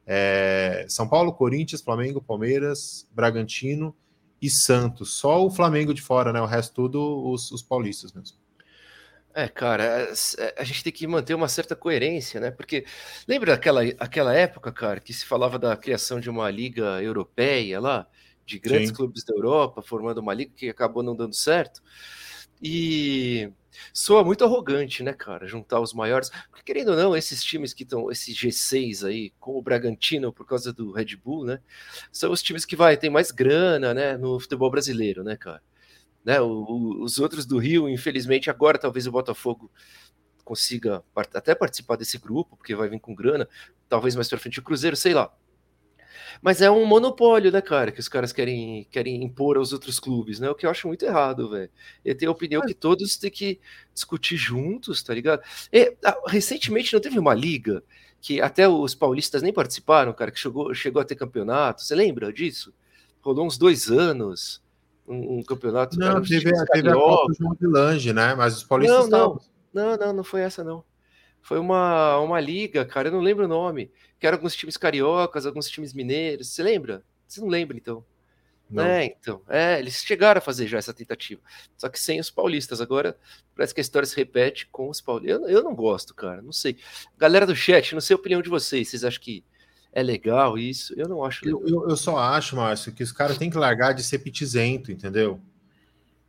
é, 0.06 0.86
São 0.88 1.08
Paulo, 1.08 1.34
Corinthians, 1.34 1.82
Flamengo, 1.82 2.22
Palmeiras, 2.22 3.08
Bragantino 3.12 3.96
e 4.42 4.50
Santos. 4.50 5.14
Só 5.14 5.46
o 5.46 5.52
Flamengo 5.52 5.94
de 5.94 6.02
fora, 6.02 6.32
né? 6.32 6.40
O 6.42 6.46
resto 6.46 6.74
tudo 6.74 7.30
os, 7.30 7.52
os 7.52 7.62
paulistas 7.62 8.14
mesmo. 8.14 8.38
É, 9.34 9.50
cara, 9.50 10.14
a 10.58 10.64
gente 10.64 10.82
tem 10.82 10.94
que 10.94 11.06
manter 11.06 11.34
uma 11.34 11.50
certa 11.50 11.76
coerência, 11.76 12.40
né? 12.40 12.52
Porque 12.52 12.86
lembra 13.28 13.54
aquela, 13.54 13.82
aquela 14.00 14.34
época, 14.34 14.72
cara, 14.72 15.02
que 15.02 15.14
se 15.14 15.26
falava 15.26 15.60
da 15.60 15.76
criação 15.76 16.22
de 16.22 16.30
uma 16.30 16.50
liga 16.50 17.04
europeia 17.04 17.82
lá, 17.82 18.08
de 18.46 18.60
grandes 18.60 18.90
Sim. 18.90 18.96
clubes 18.96 19.26
da 19.26 19.34
Europa, 19.34 19.82
formando 19.82 20.20
uma 20.20 20.34
liga 20.34 20.54
que 20.56 20.70
acabou 20.70 21.04
não 21.04 21.14
dando 21.14 21.36
certo? 21.36 21.84
E 22.62 23.52
soa 23.94 24.24
muito 24.24 24.44
arrogante, 24.44 25.04
né, 25.04 25.14
cara? 25.14 25.48
Juntar 25.48 25.80
os 25.80 25.94
maiores. 25.94 26.30
Porque, 26.50 26.64
querendo 26.64 26.90
ou 26.90 26.96
não, 26.96 27.16
esses 27.16 27.44
times 27.44 27.74
que 27.74 27.84
estão, 27.84 28.10
esses 28.12 28.36
G6 28.36 29.06
aí, 29.06 29.32
como 29.40 29.58
o 29.60 29.62
Bragantino, 29.62 30.32
por 30.32 30.46
causa 30.46 30.72
do 30.74 30.92
Red 30.92 31.16
Bull, 31.18 31.46
né? 31.46 31.60
São 32.12 32.32
os 32.32 32.42
times 32.42 32.66
que 32.66 32.76
vai 32.76 32.98
ter 32.98 33.10
mais 33.10 33.32
grana, 33.32 33.94
né, 33.94 34.18
no 34.18 34.40
futebol 34.40 34.70
brasileiro, 34.72 35.24
né, 35.24 35.36
cara? 35.36 35.62
Né, 36.24 36.42
o, 36.42 36.48
o, 36.48 37.04
os 37.04 37.20
outros 37.20 37.46
do 37.46 37.58
Rio, 37.60 37.88
infelizmente, 37.90 38.50
agora 38.50 38.80
talvez 38.80 39.06
o 39.08 39.12
Botafogo 39.12 39.72
consiga 40.44 41.04
até 41.34 41.56
participar 41.56 41.98
desse 41.98 42.18
grupo, 42.18 42.56
porque 42.56 42.76
vai 42.76 42.88
vir 42.88 43.00
com 43.00 43.16
grana, 43.16 43.48
talvez 43.90 44.16
mais 44.16 44.30
pra 44.30 44.38
frente 44.40 44.60
o 44.60 44.64
Cruzeiro, 44.64 44.96
sei 44.96 45.14
lá. 45.14 45.32
Mas 46.42 46.62
é 46.62 46.70
um 46.70 46.86
monopólio, 46.86 47.52
né, 47.52 47.62
cara, 47.62 47.92
que 47.92 48.00
os 48.00 48.08
caras 48.08 48.32
querem, 48.32 48.88
querem 48.92 49.24
impor 49.24 49.58
aos 49.58 49.74
outros 49.74 50.00
clubes, 50.00 50.40
né? 50.40 50.50
O 50.50 50.56
que 50.56 50.66
eu 50.66 50.70
acho 50.70 50.88
muito 50.88 51.06
errado, 51.06 51.50
velho. 51.50 51.70
Eu 52.04 52.16
tenho 52.16 52.32
a 52.32 52.34
opinião 52.34 52.62
que 52.62 52.74
todos 52.74 53.18
têm 53.18 53.32
que 53.32 53.60
discutir 53.94 54.38
juntos, 54.38 55.02
tá 55.04 55.14
ligado? 55.14 55.42
E, 55.72 55.96
ah, 56.04 56.18
recentemente 56.28 56.94
não 56.94 57.00
teve 57.00 57.20
uma 57.20 57.34
liga 57.34 57.84
que 58.22 58.42
até 58.42 58.68
os 58.68 58.96
paulistas 58.96 59.42
nem 59.42 59.54
participaram, 59.54 60.12
cara, 60.14 60.32
que 60.32 60.40
chegou, 60.40 60.74
chegou 60.74 61.02
a 61.02 61.06
ter 61.06 61.16
campeonato. 61.16 61.84
Você 61.84 61.94
lembra 61.94 62.34
disso? 62.34 62.74
Rolou 63.22 63.46
uns 63.46 63.58
dois 63.58 63.90
anos 63.90 64.62
um, 65.08 65.40
um 65.40 65.44
campeonato. 65.44 65.98
Não, 65.98 66.22
teve, 66.22 66.52
teve 66.72 66.90
a 66.90 66.94
Copa 66.94 67.34
João 67.40 67.56
de 67.60 67.68
Lange, 67.68 68.14
né? 68.14 68.34
Mas 68.36 68.58
os 68.58 68.64
paulistas 68.64 69.10
não, 69.10 69.40
não, 69.74 69.90
não, 69.92 69.98
não, 69.98 70.14
não 70.14 70.24
foi 70.24 70.42
essa, 70.42 70.64
não. 70.64 70.84
Foi 71.46 71.60
uma, 71.60 72.18
uma 72.18 72.40
liga, 72.40 72.84
cara, 72.84 73.10
eu 73.10 73.12
não 73.12 73.20
lembro 73.20 73.46
o 73.46 73.48
nome, 73.48 73.92
que 74.20 74.26
era 74.26 74.36
alguns 74.36 74.56
times 74.56 74.78
cariocas, 74.78 75.46
alguns 75.46 75.70
times 75.70 75.94
mineiros. 75.94 76.48
Você 76.48 76.64
lembra? 76.64 77.04
Você 77.28 77.40
não 77.40 77.48
lembra, 77.48 77.78
então? 77.78 78.04
Não. 78.68 78.84
É, 78.84 79.06
então. 79.06 79.44
É, 79.48 79.78
eles 79.78 80.04
chegaram 80.04 80.40
a 80.40 80.42
fazer 80.42 80.66
já 80.66 80.80
essa 80.80 80.92
tentativa. 80.92 81.40
Só 81.78 81.88
que 81.88 82.00
sem 82.00 82.20
os 82.20 82.32
paulistas. 82.32 82.82
Agora 82.82 83.16
parece 83.56 83.76
que 83.76 83.80
a 83.80 83.84
história 83.84 84.08
se 84.08 84.16
repete 84.16 84.66
com 84.72 84.90
os 84.90 85.00
paulistas. 85.00 85.40
Eu, 85.40 85.48
eu 85.48 85.64
não 85.64 85.76
gosto, 85.76 86.16
cara. 86.16 86.42
Não 86.42 86.52
sei. 86.52 86.78
Galera 87.16 87.46
do 87.46 87.56
chat, 87.56 87.94
não 87.94 88.02
sei 88.02 88.16
a 88.16 88.18
opinião 88.18 88.42
de 88.42 88.50
vocês. 88.50 88.90
Vocês 88.90 89.04
acham 89.04 89.22
que 89.22 89.44
é 89.94 90.02
legal 90.02 90.58
isso? 90.58 90.96
Eu 90.98 91.08
não 91.08 91.24
acho 91.24 91.46
legal. 91.46 91.62
Eu, 91.62 91.68
eu, 91.68 91.90
eu 91.90 91.96
só 91.96 92.18
acho, 92.18 92.56
Márcio, 92.56 92.92
que 92.92 93.04
os 93.04 93.12
caras 93.12 93.38
têm 93.38 93.52
que 93.52 93.58
largar 93.58 93.94
de 93.94 94.02
ser 94.02 94.18
pitizento, 94.18 94.92
entendeu? 94.92 95.40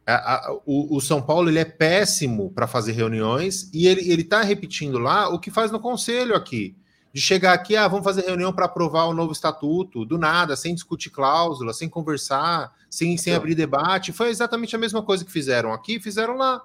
A, 0.06 0.34
a, 0.34 0.52
o, 0.64 0.96
o, 0.96 1.00
São 1.00 1.20
Paulo 1.20 1.50
ele 1.50 1.58
é 1.58 1.64
péssimo 1.64 2.52
para 2.52 2.68
fazer 2.68 2.92
reuniões 2.92 3.68
e 3.74 3.88
ele 3.88 4.22
está 4.22 4.40
repetindo 4.40 4.98
lá 4.98 5.28
o 5.28 5.40
que 5.40 5.50
faz 5.50 5.72
no 5.72 5.80
conselho 5.80 6.36
aqui. 6.36 6.76
De 7.12 7.20
chegar 7.20 7.54
aqui, 7.54 7.74
ah, 7.74 7.88
vamos 7.88 8.04
fazer 8.04 8.26
reunião 8.26 8.52
para 8.52 8.66
aprovar 8.66 9.06
o 9.06 9.14
novo 9.14 9.32
estatuto, 9.32 10.04
do 10.04 10.18
nada, 10.18 10.54
sem 10.54 10.74
discutir 10.74 11.10
cláusula, 11.10 11.72
sem 11.72 11.88
conversar, 11.88 12.72
sem, 12.90 13.16
sem 13.16 13.34
abrir 13.34 13.54
debate. 13.54 14.12
Foi 14.12 14.28
exatamente 14.28 14.76
a 14.76 14.78
mesma 14.78 15.02
coisa 15.02 15.24
que 15.24 15.32
fizeram 15.32 15.72
aqui, 15.72 15.98
fizeram 15.98 16.36
lá. 16.36 16.62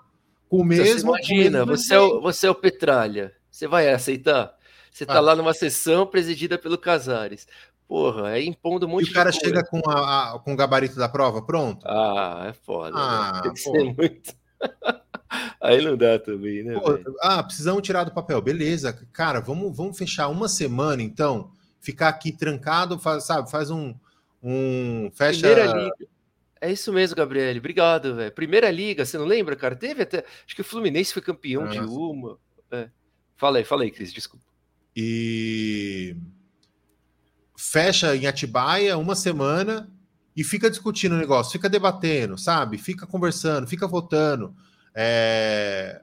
Com 0.49 0.58
o 0.58 0.65
mesmo. 0.65 0.86
Você 0.86 1.30
imagina, 1.32 1.65
mesmo 1.65 1.77
você, 1.77 1.95
é 1.95 1.99
o, 1.99 2.21
você 2.21 2.47
é 2.47 2.51
o 2.51 2.56
Petralha. 2.56 3.34
Você 3.49 3.65
vai 3.65 3.89
aceitar? 3.89 4.54
Você 4.91 5.06
está 5.06 5.17
ah. 5.17 5.21
lá 5.21 5.36
numa 5.36 5.54
sessão 5.54 6.06
presidida 6.06 6.58
pelo 6.58 6.77
Casares. 6.77 7.47
Porra, 7.91 8.38
é 8.38 8.41
impondo 8.41 8.88
muito. 8.88 9.10
E 9.10 9.12
o 9.12 9.13
cara 9.13 9.34
chega 9.34 9.65
com, 9.65 9.82
a, 9.86 10.36
a, 10.36 10.39
com 10.39 10.54
o 10.54 10.56
gabarito 10.56 10.95
da 10.95 11.10
prova, 11.10 11.41
pronto? 11.41 11.86
Ah, 11.86 12.45
é 12.47 12.54
foda. 12.54 12.91
Né? 12.91 12.95
Ah? 12.97 13.41
Tem 13.43 13.51
que 13.51 13.60
ser 13.60 13.84
muito. 13.84 14.34
Aí 15.60 15.84
não 15.84 15.97
dá 15.97 16.17
também, 16.17 16.63
né? 16.63 16.80
Pô, 16.80 16.97
ah, 17.19 17.43
precisamos 17.43 17.82
tirar 17.82 18.06
do 18.06 18.13
papel. 18.13 18.41
Beleza, 18.41 18.93
cara, 19.12 19.41
vamos, 19.41 19.75
vamos 19.75 19.97
fechar 19.97 20.30
uma 20.30 20.47
semana 20.47 21.04
então. 21.04 21.51
Ficar 21.82 22.08
aqui 22.08 22.32
trancado, 22.32 22.97
faz, 22.97 23.25
sabe? 23.25 23.51
Faz 23.51 23.69
um. 23.69 23.93
um 24.41 25.12
fecha. 25.13 25.45
Primeira 25.45 25.73
liga. 25.73 26.08
É 26.62 26.71
isso 26.71 26.93
mesmo, 26.93 27.17
Gabriel. 27.17 27.58
Obrigado, 27.58 28.15
velho. 28.15 28.32
Primeira 28.32 28.71
liga, 28.71 29.06
você 29.06 29.17
não 29.17 29.25
lembra, 29.25 29.54
cara? 29.58 29.75
Teve 29.75 30.04
até. 30.04 30.23
Acho 30.45 30.56
que 30.56 30.62
o 30.62 30.63
Fluminense 30.63 31.12
foi 31.12 31.21
campeão 31.21 31.67
de 31.67 31.80
uma. 31.80 32.38
É. 32.71 32.88
Fala 33.36 33.58
aí, 33.58 33.65
fala 33.65 33.84
aí, 33.84 33.91
Cris, 33.91 34.13
desculpa. 34.13 34.45
E 34.95 36.15
fecha 37.62 38.15
em 38.15 38.26
Atibaia 38.26 38.97
uma 38.97 39.13
semana 39.13 39.88
e 40.36 40.43
fica 40.43 40.67
discutindo 40.67 41.13
o 41.13 41.17
negócio, 41.17 41.52
fica 41.52 41.69
debatendo, 41.69 42.36
sabe? 42.36 42.80
Fica 42.80 43.06
conversando, 43.06 43.67
fica 43.67 43.86
votando 43.88 44.56
é, 44.95 46.02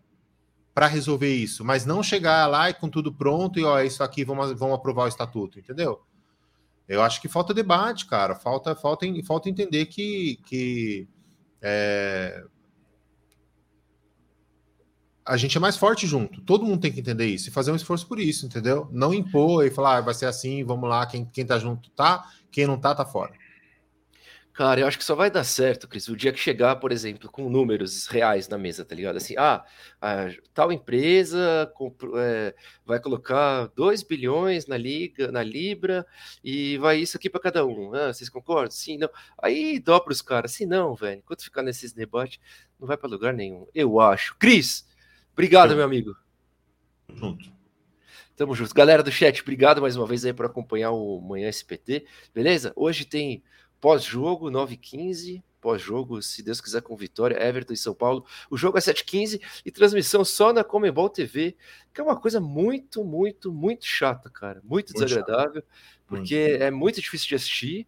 para 0.72 0.86
resolver 0.86 1.34
isso, 1.34 1.64
mas 1.64 1.84
não 1.84 2.00
chegar 2.00 2.46
lá 2.46 2.70
e 2.70 2.74
com 2.74 2.88
tudo 2.88 3.12
pronto 3.12 3.58
e 3.58 3.64
ó, 3.64 3.80
isso 3.80 4.04
aqui, 4.04 4.24
vamos, 4.24 4.56
vamos 4.56 4.76
aprovar 4.76 5.06
o 5.06 5.08
estatuto, 5.08 5.58
entendeu? 5.58 6.00
Eu 6.86 7.02
acho 7.02 7.20
que 7.20 7.28
falta 7.28 7.52
debate, 7.52 8.06
cara. 8.06 8.36
Falta, 8.36 8.76
falta, 8.76 9.04
falta 9.26 9.50
entender 9.50 9.86
que, 9.86 10.38
que 10.46 11.08
é, 11.60 12.44
a 15.28 15.36
gente 15.36 15.56
é 15.58 15.60
mais 15.60 15.76
forte 15.76 16.06
junto. 16.06 16.40
Todo 16.40 16.64
mundo 16.64 16.80
tem 16.80 16.90
que 16.90 17.00
entender 17.00 17.26
isso 17.26 17.50
e 17.50 17.52
fazer 17.52 17.70
um 17.70 17.76
esforço 17.76 18.06
por 18.08 18.18
isso, 18.18 18.46
entendeu? 18.46 18.88
Não 18.90 19.12
impor 19.12 19.64
e 19.66 19.70
falar, 19.70 19.98
ah, 19.98 20.00
vai 20.00 20.14
ser 20.14 20.24
assim, 20.24 20.64
vamos 20.64 20.88
lá, 20.88 21.04
quem, 21.06 21.26
quem 21.26 21.44
tá 21.44 21.58
junto 21.58 21.90
tá, 21.90 22.24
quem 22.50 22.66
não 22.66 22.80
tá, 22.80 22.94
tá 22.94 23.04
fora. 23.04 23.32
Cara, 24.54 24.80
eu 24.80 24.88
acho 24.88 24.98
que 24.98 25.04
só 25.04 25.14
vai 25.14 25.30
dar 25.30 25.44
certo, 25.44 25.86
Cris, 25.86 26.08
o 26.08 26.16
dia 26.16 26.32
que 26.32 26.38
chegar, 26.40 26.76
por 26.76 26.90
exemplo, 26.90 27.30
com 27.30 27.48
números 27.48 28.08
reais 28.08 28.48
na 28.48 28.58
mesa, 28.58 28.84
tá 28.84 28.92
ligado? 28.92 29.16
Assim, 29.16 29.34
ah, 29.38 29.64
tal 30.52 30.72
empresa 30.72 31.70
é, 32.16 32.54
vai 32.84 32.98
colocar 32.98 33.66
2 33.76 34.02
bilhões 34.02 34.66
na 34.66 34.76
liga, 34.76 35.30
na 35.30 35.44
Libra, 35.44 36.04
e 36.42 36.76
vai 36.78 36.98
isso 36.98 37.16
aqui 37.16 37.30
para 37.30 37.40
cada 37.40 37.64
um. 37.64 37.94
Ah, 37.94 38.12
vocês 38.12 38.28
concordam? 38.28 38.72
Sim, 38.72 38.98
não. 38.98 39.10
Aí 39.40 39.78
dobra 39.78 40.12
os 40.12 40.22
caras. 40.22 40.52
Sim, 40.52 40.66
não, 40.66 40.94
velho. 40.94 41.18
Enquanto 41.18 41.44
ficar 41.44 41.62
nesses 41.62 41.92
debates, 41.92 42.40
não 42.80 42.88
vai 42.88 42.96
para 42.96 43.08
lugar 43.08 43.32
nenhum. 43.32 43.64
Eu 43.72 44.00
acho. 44.00 44.34
Cris, 44.40 44.87
Obrigado, 45.38 45.76
meu 45.76 45.84
amigo. 45.84 46.16
Junto. 47.14 47.52
Tamo 48.34 48.56
junto. 48.56 48.74
Galera 48.74 49.04
do 49.04 49.12
chat, 49.12 49.40
obrigado 49.40 49.80
mais 49.80 49.94
uma 49.94 50.04
vez 50.04 50.24
aí 50.24 50.32
por 50.32 50.44
acompanhar 50.44 50.90
o 50.90 51.20
Manhã 51.20 51.48
SPT, 51.48 52.04
beleza? 52.34 52.72
Hoje 52.74 53.04
tem 53.04 53.44
pós-jogo, 53.80 54.50
9h15, 54.50 55.40
pós-jogo, 55.60 56.20
se 56.22 56.42
Deus 56.42 56.60
quiser, 56.60 56.82
com 56.82 56.96
vitória, 56.96 57.40
Everton 57.40 57.72
e 57.72 57.76
São 57.76 57.94
Paulo. 57.94 58.26
O 58.50 58.56
jogo 58.56 58.78
é 58.78 58.80
7h15 58.80 59.40
e 59.64 59.70
transmissão 59.70 60.24
só 60.24 60.52
na 60.52 60.64
Comebol 60.64 61.08
TV, 61.08 61.56
que 61.94 62.00
é 62.00 62.02
uma 62.02 62.20
coisa 62.20 62.40
muito, 62.40 63.04
muito, 63.04 63.52
muito 63.52 63.86
chata, 63.86 64.28
cara. 64.28 64.60
Muito, 64.64 64.92
muito 64.92 64.94
desagradável, 64.94 65.62
chato. 65.62 66.04
porque 66.04 66.48
muito. 66.48 66.62
é 66.64 66.70
muito 66.72 67.00
difícil 67.00 67.28
de 67.28 67.34
assistir, 67.36 67.86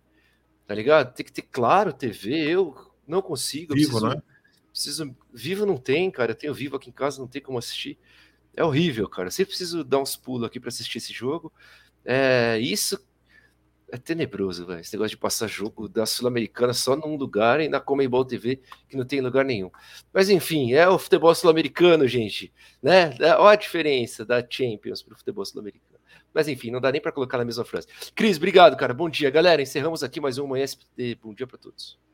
tá 0.68 0.74
ligado? 0.76 1.12
Tem 1.12 1.26
que 1.26 1.32
ter 1.32 1.42
claro 1.42 1.92
TV, 1.92 2.32
eu 2.48 2.76
não 3.08 3.20
consigo. 3.20 3.74
Vivo, 3.74 3.98
preciso... 3.98 4.14
né? 4.14 4.22
Preciso. 4.70 5.16
Vivo 5.32 5.66
não 5.66 5.76
tem, 5.76 6.10
cara. 6.10 6.32
Eu 6.32 6.36
tenho 6.36 6.54
vivo 6.54 6.76
aqui 6.76 6.90
em 6.90 6.92
casa, 6.92 7.20
não 7.20 7.28
tem 7.28 7.42
como 7.42 7.58
assistir. 7.58 7.98
É 8.56 8.64
horrível, 8.64 9.08
cara. 9.08 9.28
Eu 9.28 9.32
sempre 9.32 9.50
preciso 9.50 9.84
dar 9.84 9.98
uns 9.98 10.16
pulos 10.16 10.46
aqui 10.46 10.58
para 10.60 10.68
assistir 10.68 10.98
esse 10.98 11.12
jogo. 11.12 11.52
É, 12.04 12.58
isso. 12.58 12.98
é 13.92 13.98
tenebroso, 13.98 14.66
velho. 14.66 14.80
Esse 14.80 14.92
negócio 14.94 15.10
de 15.10 15.16
passar 15.16 15.46
jogo 15.48 15.88
da 15.88 16.06
Sul-Americana 16.06 16.72
só 16.72 16.96
num 16.96 17.16
lugar 17.16 17.60
e 17.60 17.68
na 17.68 17.80
Comebol 17.80 18.24
TV, 18.24 18.60
que 18.88 18.96
não 18.96 19.04
tem 19.04 19.20
lugar 19.20 19.44
nenhum. 19.44 19.70
Mas 20.12 20.30
enfim, 20.30 20.72
é 20.72 20.88
o 20.88 20.98
futebol 20.98 21.34
sul-americano, 21.34 22.06
gente. 22.06 22.52
Né? 22.82 23.16
Olha 23.38 23.50
a 23.52 23.56
diferença 23.56 24.24
da 24.24 24.44
Champions 24.48 25.02
para 25.02 25.14
o 25.14 25.18
futebol 25.18 25.44
sul-americano. 25.44 26.00
Mas 26.32 26.48
enfim, 26.48 26.70
não 26.70 26.80
dá 26.80 26.92
nem 26.92 27.00
para 27.00 27.12
colocar 27.12 27.38
na 27.38 27.44
mesma 27.44 27.64
frase. 27.64 27.88
Cris, 28.14 28.36
obrigado, 28.36 28.76
cara. 28.76 28.94
Bom 28.94 29.08
dia, 29.08 29.30
galera. 29.30 29.62
Encerramos 29.62 30.02
aqui 30.02 30.20
mais 30.20 30.38
um 30.38 30.46
Manhã 30.46 30.64
SPT. 30.64 31.16
Bom 31.22 31.34
dia 31.34 31.46
para 31.46 31.58
todos. 31.58 32.09